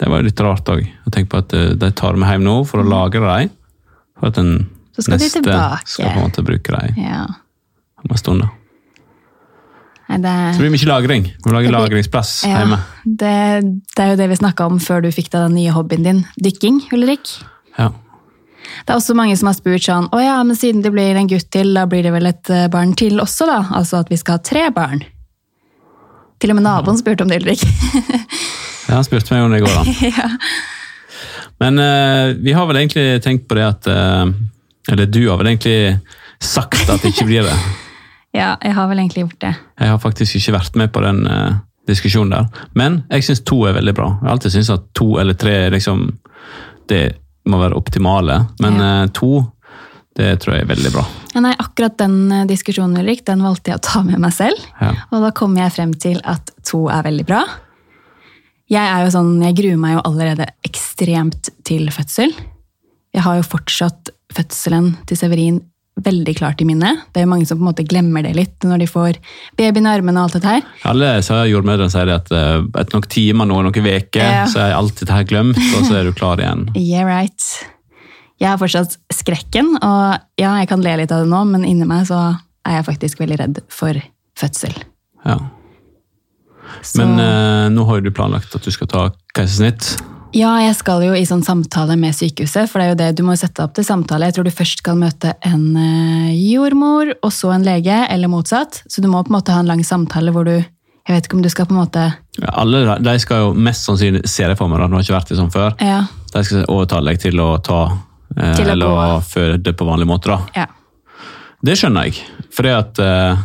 Det 0.00 0.08
var 0.08 0.22
jo 0.22 0.28
litt 0.30 0.40
rart 0.46 0.72
òg. 0.72 0.86
Tenk 1.12 1.28
på 1.32 1.42
at 1.42 1.52
eh, 1.58 1.74
de 1.76 1.92
tar 1.98 2.16
meg 2.16 2.32
hjem 2.32 2.48
nå 2.48 2.58
for 2.70 2.80
å 2.80 2.88
lagre 2.88 3.26
dem. 3.26 3.54
For 4.18 4.32
at 4.32 4.40
den 4.40 4.52
Mm. 4.98 5.12
Neste 5.14 5.38
skal 5.86 6.08
på 6.10 6.18
en 6.18 6.24
måte 6.24 6.42
bruke 6.42 6.72
dem 6.74 6.96
ja. 6.98 7.20
om 8.02 8.10
en 8.10 8.18
stund. 8.18 8.40
da. 8.42 8.48
Det, 10.08 10.34
Så 10.54 10.62
det 10.62 10.64
blir 10.64 10.72
mye 10.72 10.88
lagring. 10.88 11.24
Vi 11.36 11.50
må 11.50 11.52
lage 11.52 11.72
lagringsplass 11.72 12.30
ja, 12.48 12.62
hjemme. 12.62 12.78
det, 13.04 13.32
det 13.92 14.04
er 14.04 14.14
jo 14.14 14.18
det 14.22 14.28
vi 14.30 14.38
snakka 14.40 14.64
om 14.70 14.78
før 14.80 15.04
du 15.04 15.10
fikk 15.12 15.28
deg 15.34 15.44
den 15.50 15.58
nye 15.58 15.74
hobbyen 15.76 16.06
din, 16.06 16.22
dykking, 16.40 16.80
Ulrik. 16.96 17.34
Ja. 17.76 17.90
Det 18.84 18.94
er 18.94 18.96
også 18.96 19.16
mange 19.16 19.36
som 19.36 19.50
har 19.50 19.56
spurt 19.58 19.84
sånn, 19.84 20.08
å 20.12 20.22
ja, 20.22 20.38
men 20.46 20.56
siden 20.56 20.80
det 20.84 20.92
blir 20.94 21.18
en 21.18 21.28
gutt 21.28 21.50
til, 21.52 21.74
da 21.76 21.84
blir 21.90 22.06
det 22.06 22.12
vel 22.14 22.30
et 22.30 22.52
eh, 22.52 22.66
barn 22.72 22.94
til 22.98 23.20
også 23.20 23.48
da? 23.48 23.60
Altså 23.76 24.00
at 24.00 24.10
vi 24.12 24.18
skal 24.20 24.38
ha 24.38 24.44
tre 24.44 24.64
barn. 24.74 25.04
Til 26.38 26.52
og 26.54 26.58
med 26.58 26.66
naboen 26.68 26.98
spurte 27.00 27.26
om 27.26 27.30
det, 27.30 27.40
Ulrik. 27.42 27.64
ja, 28.88 28.94
han 28.94 29.06
spurte 29.06 29.34
meg 29.34 29.44
om 29.44 29.54
det 29.54 29.60
i 29.60 29.66
går, 29.66 29.76
da. 29.76 29.96
ja. 30.18 30.28
Men 31.58 31.82
uh, 31.82 32.36
vi 32.38 32.54
har 32.54 32.68
vel 32.70 32.80
egentlig 32.80 33.06
tenkt 33.24 33.48
på 33.50 33.56
det 33.58 33.64
at 33.66 33.88
uh, 33.90 34.30
Eller 34.92 35.08
du 35.10 35.24
har 35.24 35.40
vel 35.40 35.50
egentlig 35.50 35.98
sagt 36.38 36.84
at 36.86 37.02
det 37.02 37.10
ikke 37.12 37.26
blir 37.28 37.48
det. 37.48 37.58
ja, 38.38 38.50
jeg 38.64 38.74
har 38.78 38.88
vel 38.90 39.02
egentlig 39.02 39.24
gjort 39.26 39.40
det. 39.44 39.54
Jeg 39.82 39.92
har 39.92 39.98
faktisk 40.02 40.38
ikke 40.40 40.56
vært 40.58 40.78
med 40.80 40.92
på 40.94 41.02
den 41.04 41.20
uh, 41.26 41.58
diskusjonen 41.90 42.34
der. 42.36 42.64
Men 42.78 43.02
jeg 43.10 43.26
syns 43.28 43.44
to 43.48 43.60
er 43.68 43.76
veldig 43.76 43.94
bra. 43.98 44.08
Jeg 44.18 44.26
har 44.28 44.34
alltid 44.36 44.54
syntes 44.56 44.72
at 44.74 44.88
to 44.98 45.08
eller 45.20 45.36
tre 45.38 45.54
liksom, 45.74 46.06
det 46.88 47.04
må 47.48 47.60
være 47.62 47.78
optimale. 47.78 48.42
Men 48.60 48.76
Ja. 48.80 48.90
uh, 49.04 49.12
to, 49.16 49.30
det 50.18 50.32
tror 50.42 50.56
jeg 50.56 50.64
er 50.66 50.72
veldig 50.72 50.90
bra. 50.96 51.04
Ja, 51.34 51.40
nei, 51.44 51.52
akkurat 51.62 51.94
den 52.00 52.16
eh, 52.32 52.46
diskusjonen, 52.48 52.96
Ulrik, 52.98 53.20
den 53.28 53.42
valgte 53.44 53.70
jeg 53.70 53.78
å 53.78 53.84
ta 53.86 54.00
med 54.02 54.18
meg 54.18 54.32
selv. 54.34 54.58
Ja. 54.80 54.88
Og 55.14 55.22
da 55.22 55.30
kommer 55.36 55.62
jeg 55.62 55.74
frem 55.76 55.92
til 55.94 56.18
at 56.26 56.50
to 56.66 56.88
er 56.90 57.04
veldig 57.06 57.26
bra. 57.28 57.44
Jeg 58.68 58.82
er 58.84 59.04
jo 59.06 59.12
sånn, 59.14 59.36
jeg 59.46 59.54
gruer 59.60 59.78
meg 59.80 59.94
jo 59.94 60.02
allerede 60.10 60.48
ekstremt 60.66 61.52
til 61.68 61.86
fødsel. 61.94 62.34
Jeg 63.14 63.22
har 63.24 63.38
jo 63.38 63.46
fortsatt 63.46 64.10
fødselen 64.34 64.90
til 65.08 65.16
Severin 65.20 65.60
veldig 66.04 66.34
klart 66.38 66.60
i 66.62 66.66
minnet. 66.68 67.00
Det 67.14 67.22
er 67.22 67.28
mange 67.30 67.46
som 67.48 67.58
på 67.58 67.64
en 67.64 67.70
måte 67.70 67.84
glemmer 67.88 68.22
det 68.26 68.34
litt 68.36 68.66
når 68.66 68.82
de 68.84 68.86
får 68.90 69.18
babyen 69.58 69.88
i 69.88 69.92
armene 69.96 70.20
og 70.22 70.28
alt 70.28 70.36
dette 70.38 70.52
her. 70.52 70.68
Alle 70.90 71.10
jordmødrene 71.50 71.90
sier 71.92 72.12
at 72.14 72.30
eh, 72.34 72.60
etter 72.78 72.94
noen 72.98 73.08
timer, 73.10 73.48
noen, 73.50 73.68
noen 73.68 73.88
uker, 73.88 74.22
Ja. 74.22 74.44
så 74.50 74.62
er 74.66 74.76
alt 74.78 75.00
dette 75.00 75.14
her 75.14 75.26
glemt, 75.28 75.58
og 75.76 75.86
så 75.88 75.98
er 76.00 76.08
du 76.08 76.12
klar 76.16 76.38
igjen. 76.42 76.68
Yeah, 76.78 77.04
right. 77.08 77.42
Jeg 78.38 78.52
har 78.52 78.58
fortsatt 78.60 78.94
skrekken, 79.12 79.74
og 79.82 80.18
ja, 80.38 80.52
jeg 80.60 80.68
kan 80.70 80.82
le 80.84 80.92
litt 81.00 81.12
av 81.12 81.24
det 81.24 81.30
nå, 81.32 81.40
men 81.50 81.64
inni 81.66 81.86
meg 81.90 82.06
så 82.08 82.20
er 82.68 82.78
jeg 82.78 82.86
faktisk 82.86 83.20
veldig 83.22 83.38
redd 83.40 83.62
for 83.72 83.98
fødsel. 84.38 84.76
Ja. 85.26 85.38
Så, 86.84 87.00
Men 87.00 87.18
eh, 87.18 87.66
nå 87.74 87.84
har 87.88 88.02
du 88.04 88.10
planlagt 88.14 88.54
at 88.54 88.62
du 88.66 88.70
skal 88.74 88.90
ta 88.92 89.08
keisersnitt. 89.34 89.96
Ja, 90.36 90.50
jeg 90.60 90.74
skal 90.76 91.02
jo 91.06 91.14
i 91.16 91.24
sånn 91.26 91.42
samtale 91.46 91.96
med 91.98 92.14
sykehuset, 92.16 92.68
for 92.70 92.80
det 92.80 92.86
er 92.86 92.90
jo 92.92 92.98
det, 93.00 93.08
du 93.18 93.22
må 93.26 93.34
sette 93.38 93.64
opp 93.64 93.72
til 93.76 93.86
samtale. 93.86 94.28
Jeg 94.28 94.36
tror 94.36 94.46
du 94.48 94.52
først 94.54 94.82
skal 94.82 94.98
møte 95.00 95.32
en 95.46 95.64
eh, 95.80 96.34
jordmor, 96.52 97.14
og 97.24 97.32
så 97.34 97.54
en 97.54 97.64
lege, 97.66 97.96
eller 98.12 98.30
motsatt. 98.32 98.82
Så 98.90 99.00
du 99.04 99.08
må 99.08 99.22
på 99.24 99.32
en 99.32 99.38
måte 99.38 99.54
ha 99.56 99.62
en 99.64 99.70
lang 99.70 99.80
samtale 99.86 100.34
hvor 100.34 100.44
du, 100.48 100.56
jeg 100.58 101.14
vet 101.16 101.26
ikke 101.28 101.38
om 101.38 101.44
du 101.46 101.50
skal 101.52 101.68
på 101.70 101.74
en 101.76 101.80
måte, 101.82 102.06
Ja, 102.38 102.52
Alle 102.60 102.98
de 103.02 103.14
skal 103.18 103.40
jo 103.46 103.54
mest 103.56 103.88
sannsynlig 103.88 104.20
se 104.30 104.46
det 104.46 104.58
for 104.60 104.68
meg, 104.70 104.78
da, 104.84 104.86
du 104.92 104.98
har 104.98 105.06
ikke 105.06 105.16
vært 105.16 105.32
det 105.32 105.38
sånn 105.40 105.50
før. 105.54 105.72
ja, 105.82 106.02
De 106.34 106.42
skal 106.44 106.66
overtale 106.68 107.10
deg 107.14 107.22
til 107.24 107.40
å 107.42 107.48
ta 107.64 107.78
eh, 108.36 108.52
Til 108.60 108.68
å 108.68 108.74
eller 108.76 108.92
å 109.16 109.20
føde 109.24 109.72
på 109.74 109.88
vanlig 109.88 110.06
måte. 110.10 110.36
da. 110.36 110.64
ja. 110.64 110.68
Det 111.64 111.74
skjønner 111.74 112.06
jeg. 112.06 112.20
For 112.54 112.62
det 112.68 112.74
at 112.76 113.00
eh, 113.02 113.40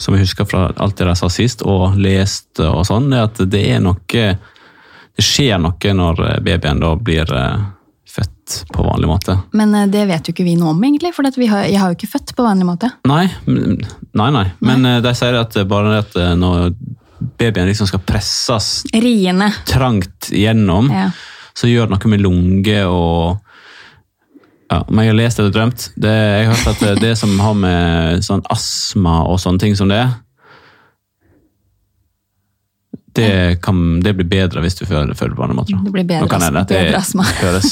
Som 0.00 0.14
jeg 0.16 0.24
husker 0.24 0.46
fra 0.48 0.62
alt 0.80 0.96
det 0.96 1.10
de 1.10 1.16
sa 1.18 1.28
sist, 1.28 1.60
og 1.68 1.98
leste 2.00 2.64
og 2.70 2.86
sånn, 2.88 3.10
det 3.12 3.18
er 3.18 3.26
at 3.28 3.42
det 3.52 3.66
er 3.74 3.82
noe 3.84 4.24
Det 5.16 5.24
skjer 5.26 5.60
noe 5.60 5.94
når 5.98 6.22
eh, 6.28 6.40
babyen 6.44 6.80
da 6.82 6.94
blir 6.96 7.32
eh, 7.36 7.64
født 8.12 8.62
på 8.72 8.84
vanlig 8.86 9.10
måte. 9.10 9.36
Men 9.56 9.74
eh, 9.76 9.86
det 9.92 10.06
vet 10.08 10.28
jo 10.28 10.34
ikke 10.34 10.46
vi 10.46 10.56
noe 10.60 10.72
om 10.72 10.82
egentlig, 10.84 11.12
for 11.16 11.28
vi 11.36 11.50
har, 11.50 11.66
jeg 11.68 11.80
har 11.80 11.92
jo 11.92 11.98
ikke 11.98 12.12
født 12.14 12.34
på 12.38 12.46
vanlig 12.46 12.68
måte. 12.68 12.90
Nei, 13.08 13.26
nei, 13.46 14.30
nei. 14.38 14.46
Men 14.64 14.82
nei. 14.86 14.96
de 15.04 15.14
sier 15.18 15.36
at 15.40 15.56
bare 15.68 15.92
det 15.94 16.02
at 16.06 16.18
når 16.40 16.72
babyen 17.38 17.68
liksom 17.70 17.86
skal 17.90 18.02
presses 18.06 18.82
Riene. 18.92 19.52
trangt 19.68 20.32
gjennom, 20.32 20.90
Ja. 20.90 21.10
så 21.54 21.68
gjør 21.70 21.88
det 21.90 21.98
noe 21.98 22.10
med 22.10 22.24
lunge 22.24 22.82
og 22.88 23.38
ja, 24.72 24.78
Om 24.88 24.98
jeg 25.02 25.10
har 25.10 25.16
lest 25.18 25.38
eller 25.38 25.52
drømt 25.52 25.90
det, 26.00 26.08
Jeg 26.10 26.46
har 26.48 26.54
hørt 26.56 26.82
at 26.82 27.00
det, 27.02 27.10
som 27.20 27.38
har 27.44 27.52
med 27.54 28.22
sånn 28.24 28.40
astma 28.50 29.18
og 29.28 29.36
sånne 29.38 29.60
ting 29.60 29.76
som 29.76 29.90
det 29.92 30.00
det, 33.16 33.60
kan, 33.64 34.00
det 34.00 34.14
blir 34.16 34.28
bedre 34.28 34.62
hvis 34.64 34.76
du 34.78 34.84
fører 34.88 35.12
føler 35.18 35.36
på 35.36 35.44
andre 35.44 35.56
måter. 35.58 35.78
Det 35.84 35.92
blir 35.92 36.06
bedre 36.08 36.38
astma- 36.38 36.64
det 36.68 36.78
bedre 36.80 37.00
astma. 37.00 37.26
høres 37.42 37.70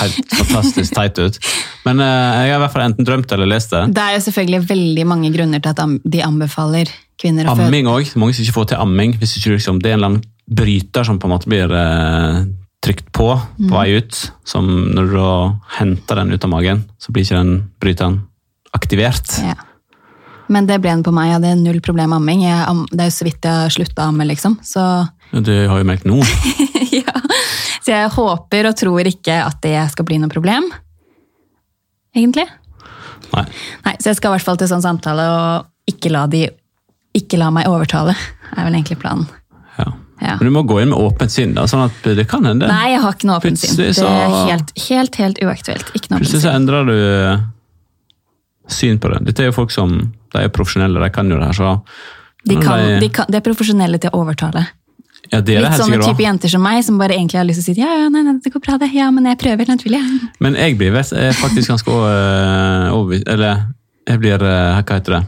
helt 0.00 0.34
fantastisk 0.34 0.96
teit 0.96 1.18
ut. 1.22 1.38
Men 1.86 2.02
eh, 2.02 2.40
jeg 2.46 2.52
har 2.54 2.58
i 2.58 2.62
hvert 2.64 2.74
fall 2.74 2.86
enten 2.88 3.06
drømt 3.08 3.32
eller 3.36 3.50
lest 3.50 3.74
det. 3.74 3.82
Det 3.96 4.04
er 4.04 4.22
selvfølgelig 4.26 4.62
veldig 4.68 5.06
mange 5.06 5.32
grunner 5.34 5.62
til 5.62 5.74
at 5.74 6.12
de 6.16 6.22
anbefaler 6.26 6.90
kvinner 7.20 7.48
å 7.48 7.54
føde. 7.56 7.68
Amming 7.70 7.90
òg. 7.90 8.10
Mange 8.20 8.36
som 8.36 8.44
ikke 8.46 8.56
får 8.58 8.70
til 8.72 8.82
amming. 8.82 9.16
hvis 9.20 9.36
ikke 9.38 9.54
liksom, 9.56 9.80
Det 9.82 9.90
er 9.90 9.96
en 9.96 10.00
eller 10.02 10.12
annen 10.14 10.26
bryter 10.46 11.06
som 11.06 11.18
på 11.18 11.26
en 11.26 11.34
måte 11.34 11.50
blir 11.50 11.72
eh, 11.74 12.42
trykt 12.84 13.08
på 13.16 13.30
på 13.38 13.70
vei 13.72 13.88
ut. 13.98 14.18
Som 14.46 14.68
når 14.94 15.14
du 15.14 15.22
henter 15.78 16.20
den 16.22 16.34
ut 16.34 16.44
av 16.44 16.52
magen, 16.52 16.84
så 16.98 17.14
blir 17.14 17.24
ikke 17.26 17.40
den 17.40 17.54
bryteren 17.82 18.20
aktivert. 18.76 19.38
Ja. 19.42 19.56
Men 20.52 20.66
det 20.68 20.76
ble 20.82 20.92
den 20.94 21.02
på 21.06 21.12
meg. 21.14 21.30
Jeg 21.32 21.38
hadde 21.40 21.54
null 21.60 21.80
problem 21.82 22.12
med 22.12 22.20
amming. 22.20 22.42
Jeg, 22.46 22.58
am- 22.70 22.84
det 22.92 23.00
er 23.06 23.08
jo 23.10 23.14
så 23.16 23.26
vidt 23.26 23.46
jeg 23.48 23.62
har 23.64 23.72
slutta 23.74 24.04
å 24.04 24.10
amme, 24.12 24.26
liksom. 24.28 24.58
Så, 24.62 24.82
Det 25.32 25.56
har 25.70 25.80
jo 25.82 25.88
merket 25.88 26.06
nå. 26.10 26.20
ja. 27.00 27.14
så 27.82 27.90
jeg 27.96 28.12
håper 28.14 28.68
og 28.70 28.76
tror 28.78 29.10
ikke 29.10 29.40
at 29.42 29.58
det 29.66 29.74
skal 29.94 30.06
bli 30.06 30.20
noe 30.22 30.30
problem. 30.32 30.68
Egentlig. 32.16 32.46
Nei. 33.32 33.42
Nei, 33.84 33.96
Så 34.00 34.12
jeg 34.12 34.20
skal 34.20 34.30
i 34.30 34.36
hvert 34.36 34.46
fall 34.46 34.60
til 34.60 34.70
sånn 34.70 34.84
samtale 34.84 35.24
og 35.34 35.90
ikke 35.90 36.10
la, 36.14 36.24
de, 36.30 36.44
ikke 37.16 37.38
la 37.42 37.50
meg 37.54 37.68
overtale. 37.70 38.14
er 38.54 38.64
vel 38.68 38.78
egentlig 38.78 39.00
planen. 39.02 39.26
Ja. 39.76 39.90
Ja. 40.22 40.36
Men 40.40 40.48
du 40.48 40.52
må 40.54 40.62
gå 40.64 40.78
inn 40.80 40.88
med 40.94 40.96
åpent 41.02 41.30
sinn, 41.34 41.52
da, 41.58 41.66
sånn 41.68 41.82
at 41.90 42.06
det 42.16 42.24
kan 42.30 42.46
hende. 42.48 42.70
Nei, 42.70 42.94
jeg 42.94 43.02
har 43.02 43.12
ikke 43.18 43.28
noe 43.28 43.36
åpent 43.42 43.60
sinn. 43.60 43.74
Det 43.76 43.90
er 44.00 44.32
helt, 44.48 44.70
helt, 44.86 45.18
helt 45.20 45.42
uaktuelt. 45.44 45.90
Plutselig 45.92 46.40
så 46.46 46.54
endrer 46.54 46.88
du 46.88 46.94
eh, 46.96 47.42
syn 48.72 48.96
på 49.02 49.10
det. 49.12 49.20
Dette 49.28 49.44
er 49.44 49.50
jo 49.50 49.56
folk 49.58 49.74
som 49.74 49.98
de 50.34 50.42
er 50.46 50.48
profesjonelle, 50.54 51.02
de 51.02 51.10
kan 51.14 51.30
jo 51.30 51.38
det 51.40 51.46
her. 51.52 51.58
så... 51.60 51.76
De, 52.46 52.56
kan, 52.62 52.78
de- 52.78 52.98
de, 53.02 53.08
kan, 53.10 53.26
de 53.28 53.38
er 53.40 53.42
profesjonelle 53.42 53.98
til 53.98 54.12
å 54.14 54.20
overtale. 54.22 54.66
ja, 55.32 55.40
det 55.40 55.56
er 55.56 55.64
Litt 55.64 55.72
det 55.74 55.80
sånne 55.80 55.98
type 56.04 56.22
jenter 56.22 56.52
som 56.52 56.62
meg, 56.62 56.84
som 56.86 56.98
bare 57.00 57.16
egentlig 57.16 57.40
har 57.40 57.46
lyst 57.48 57.64
til 57.64 57.72
å 57.72 57.74
si 57.74 57.82
ja, 57.82 57.94
ja, 58.04 58.10
nei, 58.12 58.22
nei, 58.22 58.36
det 58.44 58.52
går 58.54 58.62
bra 58.62 58.76
det. 58.78 58.92
Ja, 58.94 59.08
men 59.10 59.26
jeg 59.26 59.40
prøver, 59.40 59.66
naturlig. 59.66 59.98
Ja. 59.98 60.28
Men 60.44 60.54
jeg 60.54 60.76
blir 60.78 60.94
faktisk 60.94 61.72
ganske 61.72 61.90
øh, 61.90 62.92
overbevist 62.94 63.26
Eller 63.34 63.64
jeg 64.06 64.22
blir 64.22 64.38
øh, 64.46 64.78
Hva 64.86 65.00
heter 65.00 65.16
det? 65.16 65.24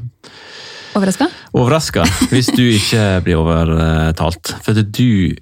Overraska? 0.99 1.27
Overraska 1.53 2.07
hvis 2.31 2.49
du 2.55 2.63
ikke 2.63 3.03
blir 3.27 3.43
overtalt. 3.43 4.55
For 4.65 4.79
du 4.79 5.35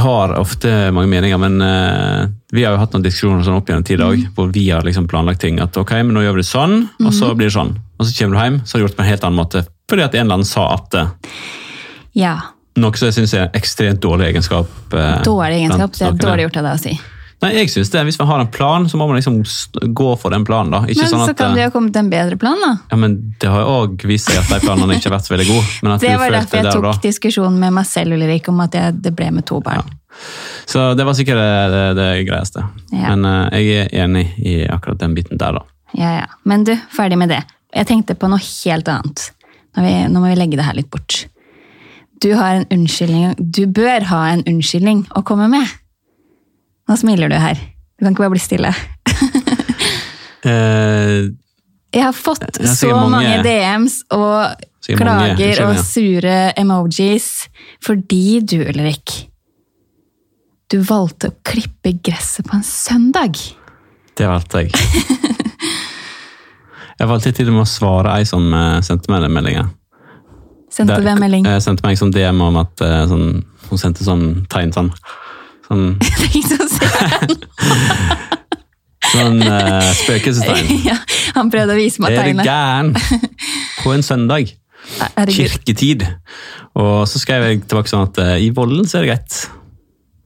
har 0.00 0.34
ofte 0.38 0.70
mange 0.94 1.10
meninger, 1.10 1.38
men 1.40 1.60
uh, 1.62 2.26
vi 2.54 2.64
har 2.64 2.74
jo 2.74 2.80
hatt 2.82 2.94
noen 2.94 3.04
diskusjoner 3.04 3.44
sånn 3.46 3.58
opp 3.58 3.70
gjennom 3.70 3.86
tid 3.86 4.02
òg, 4.04 4.22
hvor 4.36 4.50
vi 4.54 4.68
har 4.70 4.86
liksom 4.86 5.08
planlagt 5.10 5.42
ting. 5.44 5.60
At 5.62 5.76
ok, 5.80 5.92
men 6.02 6.14
nå 6.16 6.24
gjør 6.24 6.38
vi 6.38 6.44
det 6.44 6.48
sånn, 6.50 6.76
og 7.04 7.12
så 7.14 7.32
blir 7.34 7.50
det 7.50 7.56
sånn. 7.56 7.74
Og 7.98 8.08
så 8.08 8.16
kommer 8.18 8.36
du 8.36 8.42
hjem, 8.42 8.58
så 8.64 8.74
har 8.74 8.82
du 8.82 8.86
gjort 8.86 8.94
det 8.94 9.00
på 9.00 9.06
en 9.06 9.12
helt 9.12 9.28
annen 9.28 9.40
måte. 9.40 9.64
Fordi 9.90 10.06
at 10.06 10.14
en 10.16 10.26
eller 10.26 10.40
annen 10.40 10.48
sa 10.48 10.66
at 10.74 10.90
det. 10.94 11.06
Ja. 12.18 12.36
Noe 12.80 12.98
som 12.98 13.10
jeg 13.10 13.18
syns 13.18 13.34
er 13.36 13.46
en 13.46 13.58
ekstremt 13.58 14.02
dårlig 14.02 14.32
egenskap. 14.32 14.70
Uh, 14.90 15.20
Dårlig 15.26 15.62
egenskap. 15.62 15.98
Det 15.98 16.08
er 16.08 16.22
dårlig 16.24 16.48
gjort 16.48 16.62
av 16.62 16.70
deg 16.70 16.78
å 16.78 16.82
si. 16.88 16.94
Nei, 17.44 17.50
jeg 17.58 17.70
synes 17.74 17.90
det. 17.92 18.02
Hvis 18.08 18.18
man 18.20 18.28
har 18.30 18.42
en 18.42 18.50
plan, 18.52 18.86
så 18.88 18.96
må 18.96 19.06
man 19.10 19.18
liksom 19.18 19.42
gå 19.96 20.06
for 20.20 20.32
den 20.32 20.46
planen. 20.48 20.72
da. 20.72 20.80
Ikke 20.88 21.04
Men 21.04 21.10
sånn 21.12 21.26
så 21.28 21.34
kan 21.36 21.52
eh, 21.52 21.58
det 21.58 21.66
jo 21.66 21.74
komme 21.74 21.92
til 21.92 22.04
en 22.04 22.08
bedre 22.12 22.38
plan, 22.40 22.60
da. 22.62 22.70
Ja, 22.90 22.98
men 23.00 23.18
Det 23.40 23.50
har 23.52 23.64
jo 23.64 23.74
òg 23.82 24.06
vist 24.08 24.30
seg 24.30 24.40
at 24.40 24.48
de 24.48 24.62
planene 24.64 24.96
ikke 24.96 25.10
har 25.10 25.18
vært 25.18 25.28
så 25.28 25.34
veldig 25.34 25.48
gode. 25.50 25.98
Det 26.00 26.14
var 26.22 26.32
derfor 26.38 26.60
jeg 26.60 26.68
der 26.68 26.78
tok 26.78 26.86
da. 26.88 26.94
diskusjonen 27.04 27.60
med 27.60 27.76
meg 27.76 27.86
selv 27.90 28.16
Ulrik, 28.16 28.48
om 28.52 28.64
at 28.64 28.78
jeg, 28.78 28.96
det 29.04 29.12
ble 29.18 29.28
med 29.36 29.46
to 29.50 29.60
barn. 29.64 29.92
Så 30.70 30.94
det 30.96 31.04
var 31.04 31.18
sikkert 31.18 31.42
det, 31.42 31.52
det, 31.74 31.84
det 31.98 32.08
greieste. 32.30 32.64
Ja. 32.94 33.12
Men 33.12 33.28
uh, 33.28 33.60
jeg 33.60 33.84
er 33.84 33.94
enig 34.06 34.28
i 34.38 34.56
akkurat 34.70 35.02
den 35.02 35.16
biten 35.18 35.40
der, 35.40 35.58
da. 35.58 35.66
Ja, 35.94 36.16
ja. 36.22 36.26
Men 36.48 36.64
du, 36.66 36.72
ferdig 36.94 37.18
med 37.20 37.30
det. 37.34 37.42
Jeg 37.74 37.90
tenkte 37.90 38.16
på 38.18 38.30
noe 38.30 38.40
helt 38.40 38.88
annet. 38.90 39.28
Nå, 39.74 39.84
vi, 39.84 39.94
nå 40.10 40.22
må 40.22 40.30
vi 40.30 40.38
legge 40.38 40.58
det 40.58 40.66
her 40.66 40.78
litt 40.78 40.90
bort. 40.92 41.24
Du 42.22 42.30
har 42.38 42.60
en 42.60 42.68
unnskyldning 42.72 43.34
Du 43.36 43.64
bør 43.66 44.06
ha 44.08 44.20
en 44.32 44.44
unnskyldning 44.48 45.04
å 45.18 45.24
komme 45.26 45.50
med. 45.52 45.66
Nå 46.88 46.96
smiler 47.00 47.28
du 47.32 47.36
her. 47.40 47.56
Du 47.98 48.04
kan 48.04 48.12
ikke 48.14 48.24
bare 48.26 48.34
bli 48.36 48.44
stille. 48.44 48.74
Eh, 50.44 51.30
Jeg 51.94 52.02
har 52.04 52.12
fått 52.12 52.58
Jeg 52.60 52.68
så 52.76 52.90
mange, 52.92 53.14
mange- 53.14 53.38
DMs 53.46 53.94
og 54.12 54.60
klager 54.84 55.06
mange 55.08 55.46
og 55.64 55.78
sure 55.80 56.34
emojis 56.60 57.28
fordi 57.80 58.42
du, 58.44 58.58
Ulrik 58.68 59.14
Du 60.68 60.76
valgte 60.84 61.30
å 61.30 61.34
klippe 61.48 61.94
gresset 62.04 62.44
på 62.50 62.58
en 62.58 62.66
søndag. 62.66 63.40
det 64.20 64.28
valgte 64.28 64.66
jeg. 64.66 64.76
Jeg 67.00 67.08
valgte 67.08 67.32
til 67.34 67.48
og 67.48 67.56
med 67.56 67.64
å 67.64 67.72
svare 67.72 68.12
ei 68.20 68.28
som 68.28 68.44
eh, 68.52 68.82
sendte 68.84 69.08
meg 69.10 69.24
den 69.24 69.32
meldinga. 69.34 69.64
Sendte 70.70 71.00
en 71.00 71.22
melding? 71.24 71.48
Jeg 71.48 71.64
sendte 71.64 71.88
meg 71.88 71.96
som 71.98 72.12
DM 72.12 72.44
om 72.44 72.60
at 72.60 72.84
eh, 72.84 73.06
sånn, 73.08 73.40
hun 73.70 73.80
sendte 73.80 74.04
sånn 74.06 74.42
tegn 74.52 74.76
sånn 74.76 74.92
Sånn, 75.68 75.94
Ingen 76.34 76.58
som 76.58 76.68
ser 76.68 77.14
den. 77.24 77.38
sånn 79.14 79.40
uh, 79.44 79.88
spøkelsestegn. 80.02 80.70
ja, 80.90 80.96
han 81.36 81.50
prøvde 81.52 81.76
å 81.76 81.78
vise 81.78 82.02
meg 82.02 82.14
Er 82.14 82.20
du 82.20 82.30
tegnet. 82.30 82.46
gæren? 82.48 82.94
På 83.82 83.94
en 83.94 84.04
søndag. 84.06 84.52
Herregud. 85.00 85.34
Kirketid. 85.36 86.06
Og 86.76 87.04
så 87.08 87.20
skrev 87.22 87.46
jeg 87.48 87.62
tilbake 87.68 87.90
sånn 87.92 88.08
at 88.08 88.20
uh, 88.20 88.34
i 88.42 88.50
Vollen 88.54 88.88
så 88.88 89.00
er 89.00 89.06
det 89.06 89.12
greit. 89.14 89.38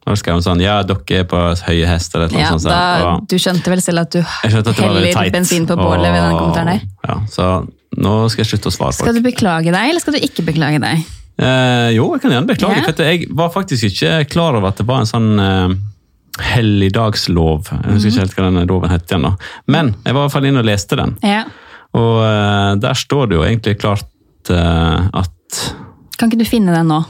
Og 0.09 0.14
så 0.16 0.22
skrev 0.22 0.38
hun 0.38 0.44
sånn 0.46 0.62
ja, 0.64 0.79
dere 0.88 1.18
er 1.20 1.27
på 1.29 1.40
høye 1.68 1.88
hester 1.90 2.24
eller 2.24 2.40
Ja, 2.40 2.53
noe 2.55 2.62
sånt. 2.62 2.72
da, 2.72 3.11
Og 3.18 3.27
du 3.29 3.37
skjønte 3.37 3.68
vel 3.74 3.83
selv 3.85 4.07
at 4.07 4.14
du 4.16 4.22
at 4.24 4.70
det 4.70 4.77
heller 4.81 5.33
bensin 5.35 5.68
på 5.68 5.77
bålet 5.77 6.09
ved 6.09 6.22
den 6.24 6.38
kommentaren 6.38 6.70
der. 6.72 6.87
Ja, 7.05 7.18
så 7.29 7.48
nå 7.98 8.14
skal 8.33 8.44
jeg 8.44 8.51
slutte 8.55 8.70
å 8.70 8.74
svare 8.74 8.96
Skal 8.96 9.11
folk. 9.11 9.20
du 9.20 9.27
beklage 9.29 9.74
deg, 9.74 9.90
eller 9.92 10.01
skal 10.01 10.16
du 10.16 10.20
ikke 10.24 10.46
beklage 10.48 10.81
deg? 10.81 11.05
Eh, 11.38 11.90
jo, 11.94 12.09
jeg 12.16 12.24
kan 12.24 12.35
gjerne 12.35 12.51
beklage. 12.51 12.81
Yeah. 12.81 12.88
For 12.90 13.07
jeg 13.07 13.31
var 13.38 13.53
faktisk 13.55 13.88
ikke 13.92 14.24
klar 14.33 14.59
over 14.59 14.72
at 14.72 14.81
det 14.81 14.88
var 14.88 15.05
en 15.05 15.11
sånn 15.11 15.31
eh, 15.42 15.77
helligdagslov. 16.55 17.70
Jeg 17.72 17.96
husker 17.96 18.12
ikke 18.12 18.24
helt 18.24 18.38
hva 18.38 18.48
den 18.48 18.70
loven 18.70 18.94
het 18.94 19.07
igjen. 19.11 19.27
da. 19.29 19.35
Men 19.70 19.92
jeg 20.03 20.14
var 20.14 20.20
i 20.20 20.27
hvert 20.27 20.37
fall 20.37 20.48
inne 20.51 20.62
og 20.64 20.68
leste 20.68 20.98
den. 20.98 21.16
Yeah. 21.22 21.51
Og 21.98 22.22
eh, 22.27 22.72
der 22.83 22.98
står 22.98 23.31
det 23.31 23.38
jo 23.38 23.46
egentlig 23.46 23.79
klart 23.81 24.53
eh, 24.53 25.09
at 25.22 25.62
Kan 26.18 26.31
ikke 26.31 26.42
du 26.42 26.48
finne 26.48 26.74
den 26.74 26.90
nå? 26.90 27.03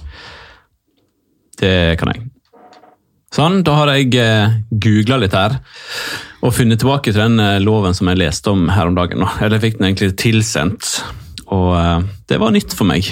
Det 1.59 1.97
kan 1.99 2.12
jeg. 2.12 2.29
Sånn, 3.35 3.62
da 3.67 3.75
har 3.81 3.91
jeg 3.93 4.12
eh, 4.21 4.59
googla 4.71 5.19
litt 5.21 5.37
her 5.37 5.59
og 6.38 6.55
funnet 6.55 6.79
tilbake 6.81 7.11
til 7.11 7.19
den 7.19 7.41
eh, 7.43 7.59
loven 7.61 7.97
som 7.97 8.09
jeg 8.12 8.21
leste 8.21 8.53
om 8.53 8.69
her 8.73 8.88
om 8.88 8.97
dagen. 8.97 9.25
Eller 9.41 9.59
jeg 9.59 9.64
fikk 9.67 9.81
den 9.81 9.88
egentlig 9.91 10.12
tilsendt, 10.21 10.93
og 11.51 11.73
eh, 11.77 12.07
det 12.31 12.38
var 12.41 12.55
nytt 12.55 12.77
for 12.79 12.88
meg. 12.88 13.11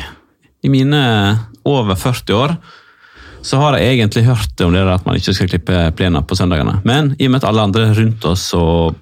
I 0.67 0.73
mine 0.73 1.01
over 1.67 1.95
40 1.99 2.35
år 2.37 2.57
så 3.47 3.61
har 3.63 3.77
jeg 3.79 3.95
egentlig 3.95 4.25
hørt 4.27 4.63
om 4.65 4.73
det 4.75 4.83
at 4.91 5.05
man 5.07 5.19
ikke 5.21 5.35
skal 5.37 5.51
klippe 5.53 5.83
plena 5.95 6.23
på 6.27 6.35
søndagene. 6.35 6.81
Men 6.89 7.13
i 7.21 7.29
og 7.29 7.35
med 7.37 7.45
at 7.45 7.49
alle 7.53 7.63
andre 7.69 7.85
rundt 7.95 8.25
oss 8.27 8.49
og 8.59 8.97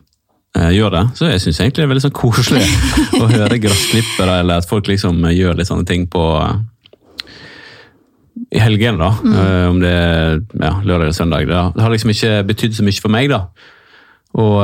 eh, 0.58 0.68
gjør 0.76 0.92
det, 0.98 1.04
så 1.16 1.30
jeg 1.30 1.40
syns 1.40 1.62
egentlig 1.62 1.80
det 1.80 1.86
er 1.86 1.92
veldig 1.94 2.04
sånn 2.04 2.16
koselig 2.18 2.66
å 3.22 3.30
høre 3.30 3.60
gressklippere, 3.62 4.40
eller 4.42 4.60
at 4.60 4.68
folk 4.68 4.90
liksom 4.92 5.24
gjør 5.32 5.56
litt 5.62 5.70
sånne 5.70 5.88
ting 5.88 6.04
på 6.12 6.24
i 8.54 8.60
helgen, 8.60 8.98
da. 9.00 9.08
eh, 9.24 9.64
Om 9.70 9.80
det 9.80 9.94
er 9.94 10.36
ja, 10.60 10.74
lørdag 10.84 11.06
eller 11.08 11.16
søndag. 11.16 11.48
Det 11.48 11.82
har 11.86 11.94
liksom 11.94 12.12
ikke 12.12 12.34
betydd 12.50 12.76
så 12.76 12.84
mye 12.86 13.00
for 13.00 13.14
meg, 13.14 13.30
da. 13.32 13.46
Og 14.34 14.58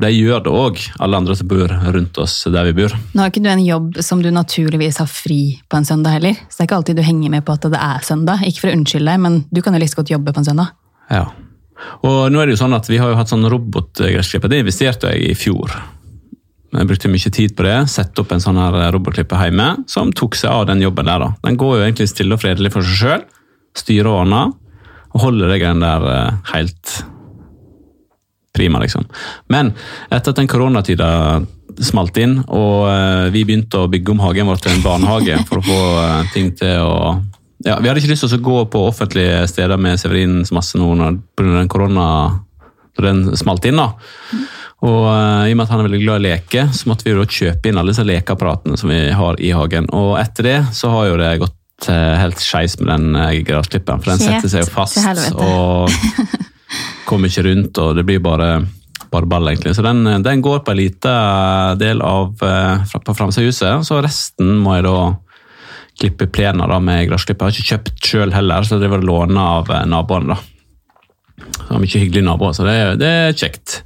det 0.00 0.08
de 0.08 0.16
gjør 0.16 0.46
det 0.46 0.52
òg, 0.56 0.78
alle 1.04 1.18
andre 1.20 1.34
som 1.36 1.48
bor 1.50 1.68
rundt 1.68 2.18
oss 2.22 2.38
der 2.48 2.70
vi 2.70 2.76
bor. 2.80 2.94
Nå 3.12 3.20
har 3.20 3.32
ikke 3.32 3.44
du 3.44 3.50
en 3.52 3.64
jobb 3.64 3.98
som 4.00 4.22
du 4.24 4.30
naturligvis 4.32 5.00
har 5.02 5.10
fri 5.10 5.58
på 5.68 5.76
en 5.76 5.84
søndag 5.88 6.16
heller. 6.16 6.38
Så 6.48 6.56
det 6.56 6.64
er 6.64 6.70
ikke 6.70 6.78
alltid 6.80 7.00
du 7.00 7.04
henger 7.04 7.34
med 7.34 7.44
på 7.44 7.52
at 7.52 7.68
det 7.68 7.80
er 7.80 8.06
søndag. 8.06 8.46
Ikke 8.48 8.64
for 8.64 8.72
å 8.72 8.78
unnskylde 8.78 9.12
deg, 9.12 9.20
men 9.20 9.40
du 9.52 9.60
kan 9.60 9.76
jo 9.76 9.82
like 9.82 9.98
godt 9.98 10.14
jobbe 10.14 10.32
på 10.32 10.40
en 10.40 10.48
søndag. 10.48 10.72
Ja. 11.12 11.26
Og 12.06 12.32
nå 12.32 12.40
er 12.40 12.48
det 12.48 12.54
jo 12.54 12.62
sånn 12.62 12.76
at 12.76 12.88
Vi 12.88 13.00
har 13.00 13.10
jo 13.10 13.18
hatt 13.18 13.32
sånn 13.32 13.48
robotgressklipper. 13.50 14.48
Det 14.48 14.62
investerte 14.62 15.12
jeg 15.12 15.32
i 15.32 15.36
fjor. 15.36 15.74
Jeg 16.72 16.88
brukte 16.88 17.12
mye 17.12 17.32
tid 17.36 17.56
på 17.56 17.66
det. 17.66 17.76
Sette 17.92 18.22
opp 18.24 18.32
en 18.32 18.40
sånn 18.40 18.60
her 18.60 18.92
robotklipper 18.94 19.44
hjemme 19.44 19.82
som 19.90 20.12
tok 20.16 20.38
seg 20.38 20.48
av 20.48 20.66
den 20.70 20.80
jobben 20.80 21.10
der. 21.10 21.26
da. 21.26 21.32
Den 21.44 21.60
går 21.60 21.76
jo 21.76 21.84
egentlig 21.84 22.08
stille 22.08 22.38
og 22.38 22.40
fredelig 22.40 22.72
for 22.72 22.86
seg 22.86 23.00
sjøl. 23.02 23.26
Styrer 23.76 24.08
og 24.08 24.20
ordner. 24.24 24.54
Og 25.12 25.26
holder 25.26 25.52
deg 25.52 25.60
greiene 25.60 25.84
der 25.84 26.06
eh, 26.08 26.38
helt 26.54 27.02
prima, 28.52 28.80
liksom. 28.82 29.04
Men 29.52 29.72
etter 30.10 30.32
at 30.32 30.38
den 30.40 30.50
koronatida 30.50 31.10
smalt 31.80 32.18
inn, 32.20 32.38
og 32.52 32.88
eh, 32.90 33.28
vi 33.32 33.46
begynte 33.48 33.80
å 33.80 33.90
bygge 33.90 34.12
om 34.12 34.22
hagen 34.24 34.48
vår 34.50 34.60
til 34.60 34.74
en 34.74 34.84
barnehage 34.84 35.38
for 35.48 35.62
å 35.62 35.66
få 35.66 35.80
eh, 36.02 36.32
ting 36.34 36.52
til 36.58 36.84
å 36.84 36.96
ja, 37.62 37.76
Vi 37.78 37.86
hadde 37.86 38.00
ikke 38.00 38.10
lyst 38.10 38.26
til 38.26 38.40
å 38.40 38.42
gå 38.42 38.56
på 38.72 38.80
offentlige 38.88 39.44
steder 39.46 39.78
med 39.78 40.00
Severins 40.00 40.50
masse 40.50 40.78
nå 40.78 40.88
den 40.98 41.70
korona 41.70 42.06
når 42.98 43.06
den 43.06 43.20
smalt 43.38 43.64
inn. 43.70 43.78
da. 43.78 43.92
Og 44.82 45.04
uh, 45.06 45.46
I 45.46 45.52
og 45.52 45.58
med 45.60 45.64
at 45.64 45.70
han 45.70 45.80
er 45.80 45.86
veldig 45.86 46.00
glad 46.02 46.24
i 46.24 46.26
leke, 46.26 46.64
så 46.74 46.90
måtte 46.90 47.06
vi 47.06 47.14
jo 47.14 47.22
kjøpe 47.22 47.70
inn 47.70 47.78
alle 47.78 47.94
disse 47.94 48.04
lekeapparatene 48.06 48.78
som 48.80 48.90
vi 48.90 48.98
har 49.14 49.38
i 49.38 49.52
hagen. 49.54 49.86
Og 49.94 50.16
etter 50.18 50.48
det 50.48 50.56
så 50.74 50.90
har 50.90 51.12
jo 51.12 51.20
det 51.22 51.36
gått 51.44 51.86
uh, 51.86 52.18
helt 52.18 52.42
skeis 52.42 52.74
med 52.80 52.90
den 52.90 53.14
uh, 53.14 53.30
gressklipperen, 53.46 54.02
for 54.02 54.10
den 54.10 54.24
setter 54.26 54.50
seg 54.50 54.66
jo 54.66 54.72
fast. 54.74 54.98
og 55.38 55.86
kommer 57.08 57.30
ikke 57.30 57.46
rundt, 57.48 57.78
og 57.82 57.96
det 57.98 58.04
blir 58.08 58.22
bare, 58.22 58.50
bare 59.12 59.28
ball, 59.28 59.50
egentlig. 59.50 59.74
Så 59.76 59.84
den, 59.84 60.04
den 60.24 60.44
går 60.44 60.62
på 60.64 60.74
en 60.74 60.80
liten 60.80 61.78
del 61.80 62.02
av 62.04 62.42
eh, 62.46 62.94
på 63.06 63.16
framsida 63.18 63.44
av 63.44 63.50
huset, 63.50 63.88
så 63.88 64.00
resten 64.04 64.56
må 64.62 64.78
jeg 64.78 64.86
da 64.88 64.96
klippe 66.00 66.26
plena 66.32 66.66
da 66.70 66.78
med 66.82 67.06
gressklipper. 67.10 67.50
Jeg 67.50 67.52
har 67.52 67.60
ikke 67.60 67.74
kjøpt 67.74 68.08
sjøl 68.08 68.32
heller, 68.34 68.64
så 68.66 68.80
det 68.80 68.90
var 68.92 69.04
låne 69.04 69.50
av 69.58 69.70
eh, 69.70 69.84
naboene. 69.88 70.36
da. 70.36 70.40
Så 71.66 71.78
mye 71.80 72.00
hyggelige 72.00 72.26
naboer, 72.26 72.56
så 72.56 72.66
det, 72.66 72.78
det 73.02 73.12
er 73.26 73.36
kjekt. 73.36 73.82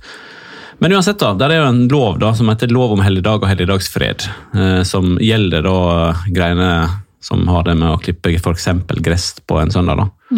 Men 0.79 0.93
uansett, 0.93 1.19
da, 1.23 1.33
der 1.39 1.55
er 1.55 1.63
jo 1.63 1.71
en 1.71 1.85
lov 1.89 2.21
da, 2.21 2.35
som 2.37 2.51
heter 2.53 2.73
lov 2.73 2.93
om 2.97 3.03
helligdag 3.05 3.41
og 3.41 3.49
helligdagsfred, 3.49 4.29
eh, 4.57 4.81
som 4.85 5.17
gjelder 5.23 5.65
da 5.65 5.81
greiene 6.29 6.71
som 7.27 7.47
har 7.49 7.65
det 7.67 7.75
med 7.81 7.91
å 7.91 8.01
klippe 8.01 8.35
f.eks. 8.37 8.69
gress 9.03 9.31
på 9.49 9.59
en 9.59 9.73
søndag. 9.73 10.05
da. 10.05 10.37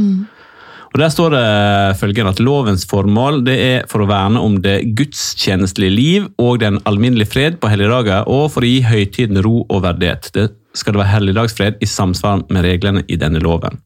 Og 0.89 1.01
Der 1.03 1.11
står 1.13 1.35
det 1.35 1.99
følgende 2.01 2.33
at 2.33 2.41
lovens 2.41 2.87
formål 2.89 3.43
det 3.45 3.57
er 3.61 3.83
for 3.91 4.03
å 4.03 4.09
verne 4.09 4.41
om 4.41 4.57
det 4.65 4.95
gudstjenestelige 4.97 5.95
liv 5.95 6.29
og 6.41 6.63
den 6.63 6.81
alminnelige 6.89 7.33
fred 7.35 7.59
på 7.61 7.69
helligdager, 7.69 8.25
og 8.25 8.49
for 8.55 8.65
å 8.65 8.71
gi 8.71 8.81
høytiden 8.87 9.43
ro 9.45 9.67
og 9.69 9.85
verdighet. 9.85 10.31
Det 10.33 10.49
skal 10.75 10.95
det 10.95 11.03
være 11.03 11.15
helligdagsfred 11.17 11.85
i 11.85 11.89
samsvar 11.89 12.47
med 12.49 12.65
reglene 12.65 13.05
i 13.09 13.21
denne 13.21 13.43
loven. 13.45 13.81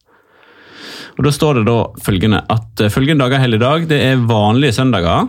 Og 1.19 1.25
Da 1.27 1.33
står 1.35 1.61
det 1.61 1.69
da 1.69 1.79
følgende 2.05 2.41
at 2.49 2.81
eh, 2.81 2.93
følgende 2.93 3.27
dager 3.27 3.43
helligdag 3.43 3.89
det 3.91 4.01
er 4.01 4.27
vanlige 4.29 4.79
søndager. 4.79 5.29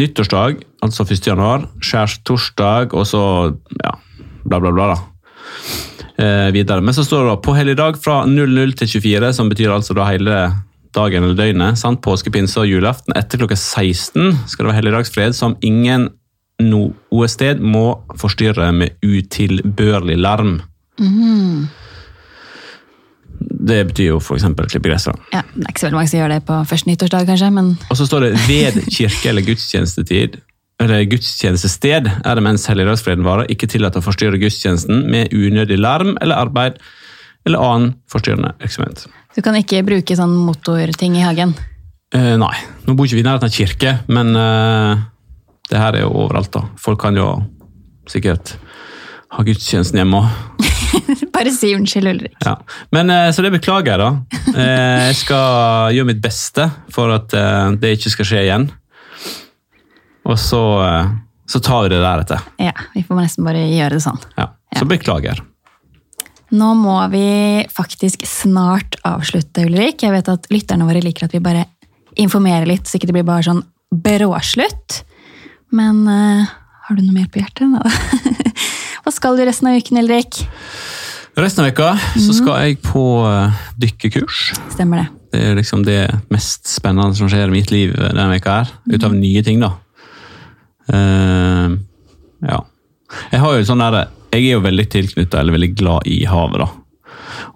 Nyttårsdag, 0.00 0.64
altså 0.82 1.04
1. 1.06 1.26
januar, 1.28 1.68
skjærtorsdag 1.78 2.96
og 2.98 3.06
så 3.06 3.22
ja, 3.84 3.92
bla, 4.42 4.58
bla, 4.58 4.72
bla. 4.74 4.94
da. 4.94 5.93
Eh, 6.18 6.50
videre. 6.52 6.80
Men 6.80 6.94
så 6.94 7.04
står 7.04 7.24
det 7.24 7.30
da 7.32 7.36
på 7.42 7.54
helligdag 7.56 7.96
fra 7.98 8.20
00 8.26 8.76
til 8.78 8.88
24, 8.88 9.32
som 9.34 9.48
betyr 9.50 9.72
altså 9.74 9.96
da 9.98 10.06
hele 10.06 10.36
dagen 10.94 11.24
eller 11.24 11.34
døgnet. 11.34 11.78
sant? 11.78 12.02
Påske, 12.02 12.30
pinse 12.30 12.60
og 12.60 12.70
julaften. 12.70 13.16
Etter 13.18 13.40
klokka 13.42 13.56
16 13.58 14.46
skal 14.46 14.64
det 14.64 14.70
være 14.70 14.78
helligdagsfred 14.78 15.34
som 15.34 15.56
ingen 15.60 16.12
noe 16.62 17.26
sted 17.26 17.58
må 17.58 18.04
forstyrre 18.14 18.70
med 18.72 18.94
utilbørlig 19.02 20.16
larm. 20.22 20.60
Det 23.34 23.80
betyr 23.90 24.12
jo 24.12 24.20
f.eks. 24.22 24.46
klippe 24.70 24.86
gress. 24.86 25.08
Ja, 25.34 25.42
det 25.42 25.66
er 25.66 25.72
ikke 25.72 25.82
så 25.82 25.88
veldig 25.88 25.98
mange 25.98 26.12
som 26.12 26.20
gjør 26.20 26.34
det 26.36 26.40
på 26.46 26.60
første 26.70 26.90
nyttårsdag, 26.92 27.26
kanskje, 27.26 27.50
men 27.50 27.74
Og 27.90 27.98
så 27.98 28.06
står 28.06 28.28
det 28.28 28.32
ved 28.46 28.78
kirke 28.86 29.32
eller 29.32 29.42
gudstjenestetid 29.42 30.38
eller 30.84 31.06
gudstjenestested 31.08 32.10
er 32.12 32.36
det 32.36 32.44
mens 32.44 32.66
helligdagsfreden 32.68 33.24
varer, 33.26 33.48
ikke 33.52 33.68
tillatt 33.70 33.96
å 33.98 34.04
forstyrre 34.04 34.40
gudstjenesten 34.42 35.06
med 35.10 35.32
unødig 35.34 35.78
larm 35.80 36.14
eller 36.20 36.40
arbeid 36.44 36.80
eller 37.44 37.60
annen 37.60 37.94
forstyrrende 38.10 38.54
virksomhet. 38.60 39.06
du 39.34 39.42
kan 39.42 39.56
ikke 39.58 39.82
bruke 39.84 40.16
sånn 40.16 40.36
motorting 40.46 41.16
i 41.18 41.24
hagen. 41.24 41.54
Eh, 42.14 42.36
nei, 42.40 42.54
nå 42.86 42.94
bor 42.94 43.08
ikke 43.08 43.18
vi 43.18 43.24
i 43.24 43.26
nærheten 43.26 43.50
av 43.50 43.56
kirke, 43.56 43.96
men 44.06 44.36
eh, 44.38 45.02
det 45.70 45.80
her 45.80 45.98
er 45.98 46.04
jo 46.04 46.12
overalt. 46.24 46.52
da. 46.54 46.68
Folk 46.80 47.00
kan 47.02 47.16
jo 47.18 47.28
sikkert 48.10 48.54
ha 49.34 49.44
gudstjenesten 49.44 49.98
hjemme 49.98 50.22
òg. 50.22 50.62
Bare 51.34 51.50
si 51.50 51.72
unnskyld, 51.74 52.10
Ulrik. 52.12 52.36
Ja. 52.44 52.54
Men, 52.94 53.10
eh, 53.10 53.30
så 53.34 53.42
det 53.42 53.54
beklager 53.56 53.94
jeg, 53.94 54.00
da. 54.00 54.40
Eh, 54.54 55.08
jeg 55.08 55.18
skal 55.24 55.94
gjøre 55.96 56.10
mitt 56.12 56.22
beste 56.22 56.68
for 56.94 57.10
at 57.14 57.34
eh, 57.34 57.74
det 57.80 57.96
ikke 57.96 58.12
skal 58.14 58.28
skje 58.30 58.44
igjen. 58.46 58.68
Og 60.24 60.38
så, 60.40 60.62
eh, 60.84 61.10
så 61.46 61.60
tar 61.60 61.84
vi 61.84 61.94
det 61.94 62.02
deretter. 62.02 62.44
Ja, 62.62 62.72
vi 62.94 63.04
får 63.04 63.20
nesten 63.20 63.46
bare 63.46 63.64
gjøre 63.68 63.98
det 63.98 64.04
sånn. 64.04 64.20
Ja. 64.38 64.50
Så 64.74 64.88
beklager. 64.90 65.42
Nå 66.54 66.70
må 66.78 66.96
vi 67.12 67.64
faktisk 67.72 68.24
snart 68.28 68.96
avslutte, 69.06 69.64
Ulrik. 69.66 70.02
Jeg 70.02 70.14
vet 70.14 70.28
at 70.30 70.50
lytterne 70.52 70.86
våre 70.86 71.02
liker 71.02 71.26
at 71.26 71.34
vi 71.34 71.42
bare 71.42 71.66
informerer 72.20 72.66
litt, 72.68 72.86
så 72.86 72.98
ikke 72.98 73.10
det 73.10 73.16
blir 73.16 73.26
bare 73.26 73.46
sånn 73.46 73.64
bråslutt. 73.94 75.00
Men 75.74 76.04
uh, 76.06 76.44
har 76.86 76.98
du 76.98 77.02
noe 77.02 77.16
mer 77.16 77.30
på 77.32 77.42
hjertet? 77.42 77.74
Da? 77.74 78.44
Hva 79.04 79.12
skal 79.14 79.38
du 79.38 79.44
resten 79.46 79.70
av 79.70 79.80
uken, 79.80 79.98
Ulrik? 80.04 80.44
Resten 81.34 81.64
av 81.64 81.72
uka 81.74 81.90
så 82.14 82.34
skal 82.36 82.60
jeg 82.62 82.76
på 82.84 83.02
eh, 83.26 83.62
dykkekurs. 83.82 84.52
Stemmer 84.70 85.00
det. 85.02 85.06
Det 85.34 85.40
er 85.48 85.56
liksom 85.58 85.82
det 85.82 85.98
mest 86.30 86.68
spennende 86.70 87.18
som 87.18 87.26
skjer 87.30 87.50
i 87.50 87.56
mitt 87.56 87.72
liv 87.74 87.90
denne 87.98 88.28
veka 88.30 88.60
her. 88.60 88.70
Ut 88.86 89.06
av 89.08 89.16
nye 89.16 89.42
ting, 89.42 89.58
da. 89.58 89.72
Eh, 90.92 91.74
ja. 92.48 92.60
Jeg 93.30 93.42
har 93.42 93.56
jo 93.56 93.66
sånn 93.68 93.84
der, 93.84 94.08
jeg 94.34 94.48
er 94.48 94.56
jo 94.56 94.64
veldig 94.64 94.86
tilknyttet, 94.90 95.36
eller 95.38 95.56
veldig 95.56 95.72
glad 95.78 96.08
i 96.10 96.24
havet, 96.28 96.64
da. 96.64 96.70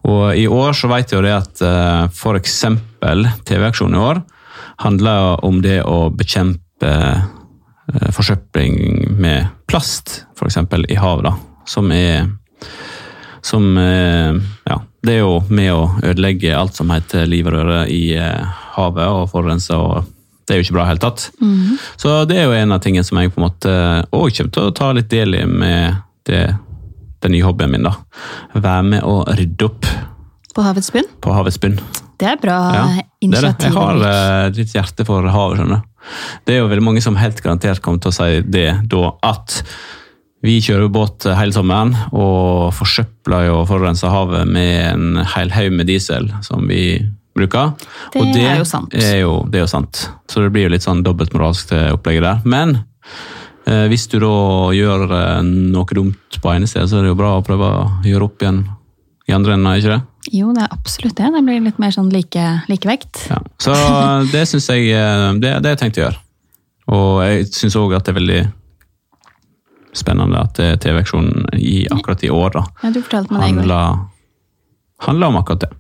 Og 0.09 0.39
i 0.39 0.47
år 0.51 0.77
så 0.77 0.91
vet 0.91 1.11
jeg 1.11 1.19
jo 1.19 1.25
det 1.27 1.35
at 1.35 1.63
uh, 1.65 2.05
for 2.15 2.39
eksempel 2.39 3.27
TV-aksjonen 3.47 3.99
i 3.99 4.03
år 4.03 4.21
handler 4.85 5.43
om 5.47 5.59
det 5.63 5.81
å 5.83 6.09
bekjempe 6.15 6.93
uh, 7.19 8.11
forsøpling 8.15 9.19
med 9.19 9.51
plast, 9.69 10.23
eksempel 10.39 10.87
i 10.89 10.99
havet, 10.99 11.27
da. 11.29 11.35
Som 11.69 11.91
er 11.93 12.31
som 13.45 13.75
uh, 13.77 14.39
Ja, 14.69 14.79
det 15.05 15.19
er 15.19 15.23
jo 15.23 15.41
med 15.51 15.73
å 15.73 15.83
ødelegge 16.03 16.57
alt 16.57 16.79
som 16.79 16.91
heter 16.95 17.27
liv 17.31 17.47
og 17.47 17.55
røre 17.55 17.85
i 17.93 18.13
eh, 18.19 18.63
havet, 18.75 19.07
og 19.07 19.29
forurense, 19.31 19.77
og 19.77 20.09
det 20.49 20.55
er 20.57 20.61
jo 20.63 20.67
ikke 20.67 20.77
bra 20.79 20.83
i 20.83 20.89
det 20.89 20.95
hele 20.95 21.05
tatt. 21.05 21.27
Så 22.01 22.15
det 22.31 22.39
er 22.41 22.49
jo 22.49 22.57
en 22.57 22.73
av 22.75 22.81
tingene 22.85 23.05
som 23.07 23.21
jeg 23.21 23.31
på 23.35 23.41
en 23.43 23.47
måte 23.47 23.75
òg 24.17 24.33
kommer 24.39 24.55
til 24.57 24.69
å 24.71 24.75
ta 24.77 24.91
litt 24.97 25.11
del 25.13 25.37
i 25.39 25.45
med 25.49 25.99
det, 26.29 26.43
den 27.25 27.35
nye 27.37 27.45
hobbyen 27.47 27.71
min. 27.73 27.87
da. 27.87 27.95
Være 28.57 28.85
med 28.95 29.05
å 29.07 29.21
rydde 29.29 29.69
opp 29.69 29.87
På 30.57 30.65
havets 30.67 30.91
bunn. 30.95 31.07
på 31.23 31.33
havets 31.37 31.61
bunn. 31.63 31.77
Det 32.19 32.27
er 32.33 32.41
bra 32.43 32.57
Ja, 32.75 32.87
det 33.23 33.39
er 33.39 33.45
det. 33.53 33.69
Jeg 33.69 33.75
har 33.77 34.01
eh, 34.09 34.49
litt 34.57 34.73
hjerte 34.75 35.05
for 35.07 35.23
havet, 35.31 35.61
skjønner 35.61 35.79
du. 35.85 36.11
Det 36.49 36.55
er 36.57 36.59
jo 36.63 36.71
veldig 36.73 36.87
mange 36.89 37.03
som 37.05 37.19
helt 37.21 37.39
garantert 37.45 37.83
kommer 37.85 38.01
til 38.03 38.11
å 38.11 38.17
si 38.17 38.41
det 38.49 38.67
da, 38.91 39.13
at 39.29 39.61
vi 40.43 40.57
kjører 40.63 40.91
båt 40.95 41.27
hele 41.35 41.53
sommeren 41.55 41.93
og 42.15 42.73
forsøpler 42.79 43.49
og 43.53 43.65
forurenser 43.71 44.11
havet 44.15 44.47
med 44.51 44.75
en 44.93 45.25
hel 45.35 45.51
haug 45.55 45.73
med 45.75 45.89
diesel 45.91 46.29
som 46.47 46.67
vi 46.71 46.83
bruker. 47.39 47.73
Det 48.15 48.23
og 48.23 48.39
er 48.43 48.61
jo 48.61 48.67
sant. 48.69 48.95
Er 48.99 49.21
jo, 49.23 49.33
det 49.49 49.61
er 49.61 49.67
jo 49.67 49.71
sant. 49.71 50.05
Så 50.31 50.45
det 50.45 50.53
blir 50.55 50.69
jo 50.69 50.75
litt 50.75 50.87
sånn 50.87 51.05
dobbeltmoralsk 51.07 51.73
det 51.73 51.83
opplegget 51.95 52.27
der. 52.27 52.43
Men 52.49 52.77
eh, 53.67 53.87
hvis 53.91 54.09
du 54.13 54.19
da 54.23 54.35
gjør 54.77 55.07
eh, 55.09 55.41
noe 55.47 55.99
dumt 55.99 56.41
på 56.43 56.53
ene 56.53 56.69
sted, 56.71 56.89
så 56.91 57.01
er 57.01 57.09
det 57.09 57.15
jo 57.15 57.21
bra 57.21 57.37
å 57.39 57.47
prøve 57.47 57.73
å 57.81 57.89
gjøre 58.07 58.29
opp 58.29 58.45
igjen 58.45 58.63
i 59.29 59.35
andre 59.37 59.59
enden, 59.59 59.71
er 59.71 59.83
ikke 59.83 59.97
det? 59.97 60.03
Jo, 60.33 60.53
det 60.57 60.63
er 60.65 60.73
absolutt 60.73 61.17
det. 61.17 61.29
Det 61.35 61.43
blir 61.45 61.65
litt 61.65 61.81
mer 61.81 61.93
sånn 61.93 62.09
like, 62.13 62.47
likevekt. 62.69 63.27
Ja. 63.29 63.41
Så 63.61 63.75
det 64.33 64.47
syns 64.49 64.69
jeg 64.73 64.89
det 64.93 65.41
Det 65.41 65.53
det 65.61 65.71
har 65.71 65.77
jeg 65.77 65.83
tenkt 65.83 66.01
å 66.01 66.07
gjøre. 66.07 66.23
Og 66.89 67.11
jeg 67.25 67.51
syns 67.53 67.77
òg 67.77 67.93
at 67.97 68.07
det 68.07 68.15
er 68.15 68.19
veldig 68.21 68.41
spennende 69.97 70.41
at 70.41 70.61
er 70.63 70.79
TV-aksjonen 70.81 71.49
i 71.59 71.83
akkurat 71.91 72.25
i 72.25 72.31
år 72.33 72.55
da, 72.55 72.65
Ja, 72.83 72.91
det 72.95 73.05
handler, 73.13 74.05
handler 75.05 75.33
om 75.33 75.39
akkurat 75.41 75.67
det. 75.67 75.71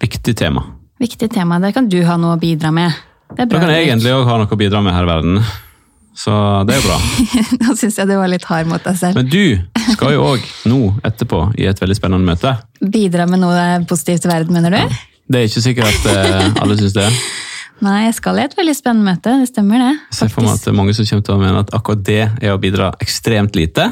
Viktig 0.00 0.36
tema. 0.38 0.64
Viktig 0.98 1.30
tema. 1.30 1.60
Der 1.62 1.72
kan 1.74 1.88
du 1.88 2.00
ha 2.06 2.16
noe 2.18 2.34
å 2.34 2.40
bidra 2.40 2.72
med. 2.74 2.94
Det 3.30 3.44
er 3.44 3.50
Da 3.52 3.62
kan 3.62 3.70
jeg 3.70 3.86
egentlig 3.86 4.12
òg 4.16 4.26
ha 4.26 4.38
noe 4.40 4.50
å 4.50 4.58
bidra 4.58 4.82
med 4.82 4.96
her 4.96 5.06
i 5.06 5.10
verden. 5.10 5.42
Så 6.18 6.32
det 6.66 6.74
er 6.74 6.80
jo 6.80 6.88
bra. 6.88 6.96
Nå 7.62 7.74
syns 7.78 7.98
jeg 8.00 8.10
du 8.10 8.16
var 8.18 8.30
litt 8.32 8.46
hard 8.48 8.66
mot 8.66 8.82
deg 8.82 8.96
selv. 8.98 9.20
Men 9.20 9.28
du 9.30 9.92
skal 9.92 10.16
jo 10.16 10.24
òg 10.32 10.48
nå 10.66 10.80
etterpå 11.06 11.44
i 11.54 11.68
et 11.70 11.78
veldig 11.78 11.94
spennende 11.94 12.26
møte. 12.26 12.56
Bidra 12.82 13.28
med 13.30 13.44
noe 13.44 13.66
positivt 13.86 14.24
til 14.26 14.32
verden, 14.32 14.58
mener 14.58 14.74
du? 14.74 14.96
Det 15.28 15.44
er 15.44 15.46
ikke 15.46 15.62
sikkert 15.62 15.92
at 15.92 16.08
eh, 16.10 16.58
alle 16.64 16.78
syns 16.80 16.96
det. 16.96 17.06
Nei, 17.86 18.08
jeg 18.08 18.16
skal 18.16 18.40
i 18.40 18.42
et 18.48 18.56
veldig 18.58 18.74
spennende 18.74 19.12
møte. 19.12 19.36
Det 19.38 19.46
stemmer, 19.52 19.84
det. 19.84 19.92
Jeg 20.08 20.18
ser 20.18 20.32
for 20.34 20.42
meg 20.42 20.58
at 20.58 20.74
mange 20.74 20.96
som 20.98 21.06
kommer 21.06 21.28
til 21.28 21.36
å 21.36 21.42
mene 21.44 21.62
at 21.62 21.70
akkurat 21.78 22.02
det 22.08 22.22
er 22.26 22.50
å 22.56 22.58
bidra 22.58 22.90
ekstremt 23.04 23.54
lite. 23.54 23.86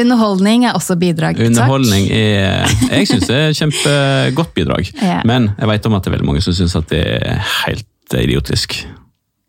Underholdning 0.00 0.64
er 0.68 0.76
også 0.78 0.94
bidrag. 1.00 1.36
takk. 1.36 1.46
Underholdning 1.50 2.06
er 2.14 2.66
Jeg 2.90 3.08
syns 3.10 3.26
det 3.26 3.36
er 3.36 3.48
et 3.50 3.58
kjempegodt 3.58 4.54
bidrag. 4.54 4.90
Ja. 5.10 5.20
Men 5.26 5.50
jeg 5.58 5.68
vet 5.72 5.86
om 5.86 5.94
at 5.98 6.04
det 6.04 6.10
er 6.12 6.16
veldig 6.18 6.28
mange 6.28 6.42
som 6.44 6.54
syns 6.56 6.76
at 6.78 6.88
det 6.92 7.00
er 7.06 7.40
helt 7.66 7.86
idiotisk. 8.14 8.80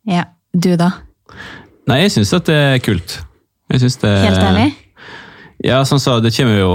Ja, 0.09 0.23
Du, 0.53 0.73
da? 0.75 0.91
Nei, 1.87 2.01
jeg 2.03 2.11
syns 2.17 2.33
at 2.35 2.45
det 2.49 2.55
er 2.57 2.79
kult. 2.83 3.19
Jeg 3.71 3.79
synes 3.85 3.97
det 4.01 4.11
Helt 4.25 4.43
ærlig? 4.43 4.69
Ja, 5.63 5.83
sånn 5.85 6.01
så 6.01 6.17
det 6.23 6.33
kommer 6.35 6.57
jo 6.59 6.73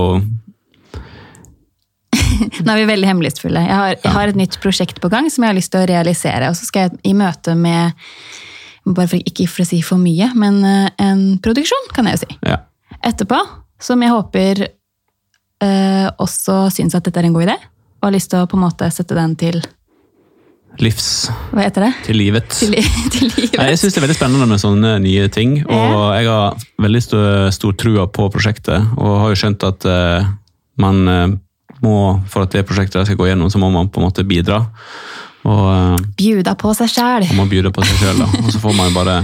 Nå 2.65 2.73
er 2.73 2.81
vi 2.81 2.87
veldig 2.89 3.09
hemmelighetsfulle. 3.11 3.63
Jeg 3.67 3.77
har, 3.77 3.95
jeg 3.99 4.13
har 4.15 4.33
et 4.33 4.39
nytt 4.39 4.57
prosjekt 4.63 5.01
på 5.03 5.11
gang 5.13 5.29
som 5.33 5.45
jeg 5.45 5.53
har 5.53 5.59
lyst 5.59 5.73
til 5.75 5.83
å 5.83 5.89
realisere. 5.89 6.51
Og 6.51 6.57
så 6.59 6.69
skal 6.69 6.87
jeg 6.87 7.01
i 7.11 7.15
møte 7.17 7.55
med 7.59 7.97
bare 8.87 9.11
for, 9.11 9.19
Ikke 9.27 9.49
for 9.51 9.65
å 9.65 9.69
si 9.69 9.81
for 9.83 9.99
mye, 10.01 10.31
men 10.39 10.61
eh, 10.65 10.89
en 11.03 11.23
produksjon, 11.43 11.89
kan 11.97 12.07
jeg 12.07 12.19
jo 12.19 12.23
si. 12.25 12.37
Ja. 12.47 12.61
Etterpå. 13.05 13.39
Som 13.83 14.01
jeg 14.03 14.13
håper 14.15 14.63
eh, 14.67 16.07
også 16.23 16.67
syns 16.73 16.97
at 16.97 17.05
dette 17.05 17.21
er 17.21 17.29
en 17.29 17.35
god 17.37 17.49
idé. 17.49 17.57
Og 18.01 18.09
har 18.09 18.15
lyst 18.17 18.31
til 18.33 18.45
å 18.45 18.49
på 18.49 18.57
en 18.59 18.65
måte 18.67 18.89
sette 18.95 19.17
den 19.17 19.35
til 19.41 19.61
Livs 20.77 21.31
Hva 21.57 21.63
heter 21.65 21.87
det? 21.87 21.93
til 22.05 22.19
livet. 22.21 22.51
Til, 22.53 22.75
til 23.15 23.31
livet. 23.33 23.57
Nei, 23.57 23.71
jeg 23.73 23.81
syns 23.81 23.95
det 23.97 24.01
er 24.01 24.05
veldig 24.07 24.19
spennende 24.19 24.49
med 24.51 24.61
sånne 24.61 24.91
nye 25.01 25.29
ting. 25.33 25.59
Og 25.65 25.95
jeg 26.19 26.29
har 26.29 26.67
veldig 26.85 27.03
stor, 27.05 27.29
stor 27.57 27.77
trua 27.81 28.05
på 28.13 28.29
prosjektet. 28.33 28.91
Og 29.01 29.15
har 29.23 29.33
jo 29.33 29.39
skjønt 29.41 29.65
at 29.69 29.87
eh, 29.89 30.29
man 30.83 31.01
eh, 31.09 31.27
må, 31.85 31.97
for 32.33 32.45
at 32.45 32.53
det 32.57 32.67
prosjektet 32.69 33.09
skal 33.09 33.19
gå 33.21 33.31
gjennom, 33.31 33.49
så 33.53 33.61
må 33.63 33.71
man 33.73 33.89
på 33.89 34.03
en 34.03 34.09
måte 34.09 34.27
bidra. 34.29 34.63
Og 35.49 35.65
eh, 35.73 36.05
Bjuda 36.21 36.57
på 36.61 36.75
seg 36.77 36.93
sjæl. 36.93 37.29
man 37.33 37.45
må 37.45 37.49
bjude 37.51 37.73
på 37.73 37.85
seg 37.87 38.05
sjøl. 38.05 38.25
Og 38.45 38.53
så 38.53 38.61
får 38.61 38.77
man 38.77 38.91
jo 38.91 38.97
bare 38.99 39.17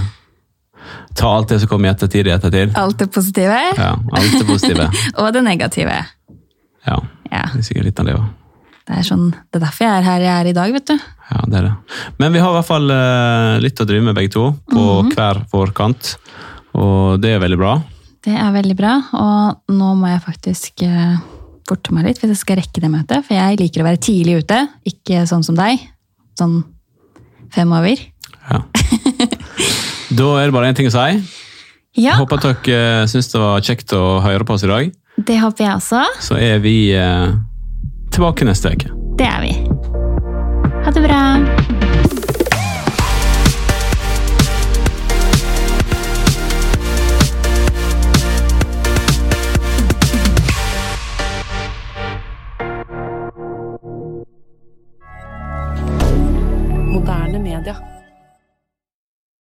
ta 1.19 1.31
alt 1.37 1.49
det 1.53 1.61
som 1.63 1.71
kommer 1.71 1.89
i 1.89 1.93
ettertid, 1.93 2.29
i 2.29 2.35
ettertid. 2.35 2.77
Alt 2.79 2.99
det 3.03 3.09
positive 3.15 3.59
Ja, 3.79 3.91
alt 3.97 4.37
det 4.39 4.47
positive. 4.49 4.87
og 5.21 5.33
det 5.35 5.43
negative. 5.47 5.99
Ja, 6.87 7.01
Ja, 7.33 7.47
det 7.55 7.63
er 7.63 7.67
sikkert 7.67 7.87
litt 7.91 8.01
av 8.03 8.09
det 8.09 8.15
òg. 8.19 8.25
det 8.89 8.97
er, 8.99 9.05
sånn, 9.07 9.29
det 9.31 9.57
er 9.61 9.63
derfor 9.65 9.87
jeg 9.87 9.99
er 10.01 10.07
her 10.09 10.21
jeg 10.25 10.33
er 10.35 10.49
i 10.51 10.55
dag, 10.57 10.73
vet 10.75 10.91
du. 10.91 10.97
Ja, 11.33 11.43
det 11.49 11.59
er 11.61 11.69
det. 11.69 11.75
Men 12.21 12.35
vi 12.35 12.41
har 12.43 12.51
i 12.51 12.57
hvert 12.59 12.69
fall 12.69 12.91
eh, 12.93 13.61
litt 13.65 13.81
å 13.81 13.87
drive 13.89 14.05
med 14.09 14.17
begge 14.19 14.33
to, 14.35 14.43
på 14.69 14.83
hver 15.15 15.41
vår 15.53 15.73
kant. 15.79 16.17
Og 16.77 17.21
det 17.23 17.31
er 17.37 17.41
veldig 17.41 17.61
bra. 17.61 17.77
Det 18.23 18.35
er 18.37 18.51
veldig 18.55 18.77
bra, 18.79 18.97
og 19.19 19.73
nå 19.73 19.95
må 19.99 20.11
jeg 20.11 20.25
faktisk 20.27 20.85
eh, 20.87 21.15
forte 21.69 21.95
meg 21.95 22.05
litt 22.11 22.21
hvis 22.21 22.35
jeg 22.35 22.43
skal 22.43 22.61
rekke 22.61 22.83
det 22.85 22.91
møtet. 22.93 23.25
For 23.27 23.39
jeg 23.39 23.59
liker 23.63 23.83
å 23.83 23.89
være 23.89 24.03
tidlig 24.03 24.43
ute, 24.43 24.61
ikke 24.93 25.25
sånn 25.31 25.47
som 25.47 25.57
deg. 25.59 25.81
sånn 26.39 26.61
fem 27.53 27.73
over. 27.73 28.01
Ja. 28.51 28.61
Da 30.13 30.29
er 30.41 30.49
det 30.51 30.55
bare 30.57 30.69
én 30.73 30.77
ting 30.77 30.89
å 30.91 30.93
si. 30.93 31.23
Ja, 32.03 32.15
Håper 32.21 32.41
at 32.41 32.67
dere 32.67 33.07
syns 33.11 33.29
det 33.33 33.41
var 33.41 33.61
kjekt 33.65 33.93
å 33.97 34.21
høre 34.25 34.45
på 34.49 34.55
oss 34.57 34.65
i 34.65 34.71
dag. 34.71 34.93
det 35.29 35.39
håper 35.41 35.65
jeg 35.67 35.75
også. 35.77 36.03
Så 36.25 36.39
er 36.41 36.59
vi 36.65 36.93
eh, 36.97 37.33
tilbake 38.13 38.45
neste 38.49 38.73
uke. 38.73 38.93
Det 39.21 39.29
er 39.29 39.41
vi. 39.45 39.53
Ha 40.83 40.91
det 40.91 41.05
bra. 41.05 41.21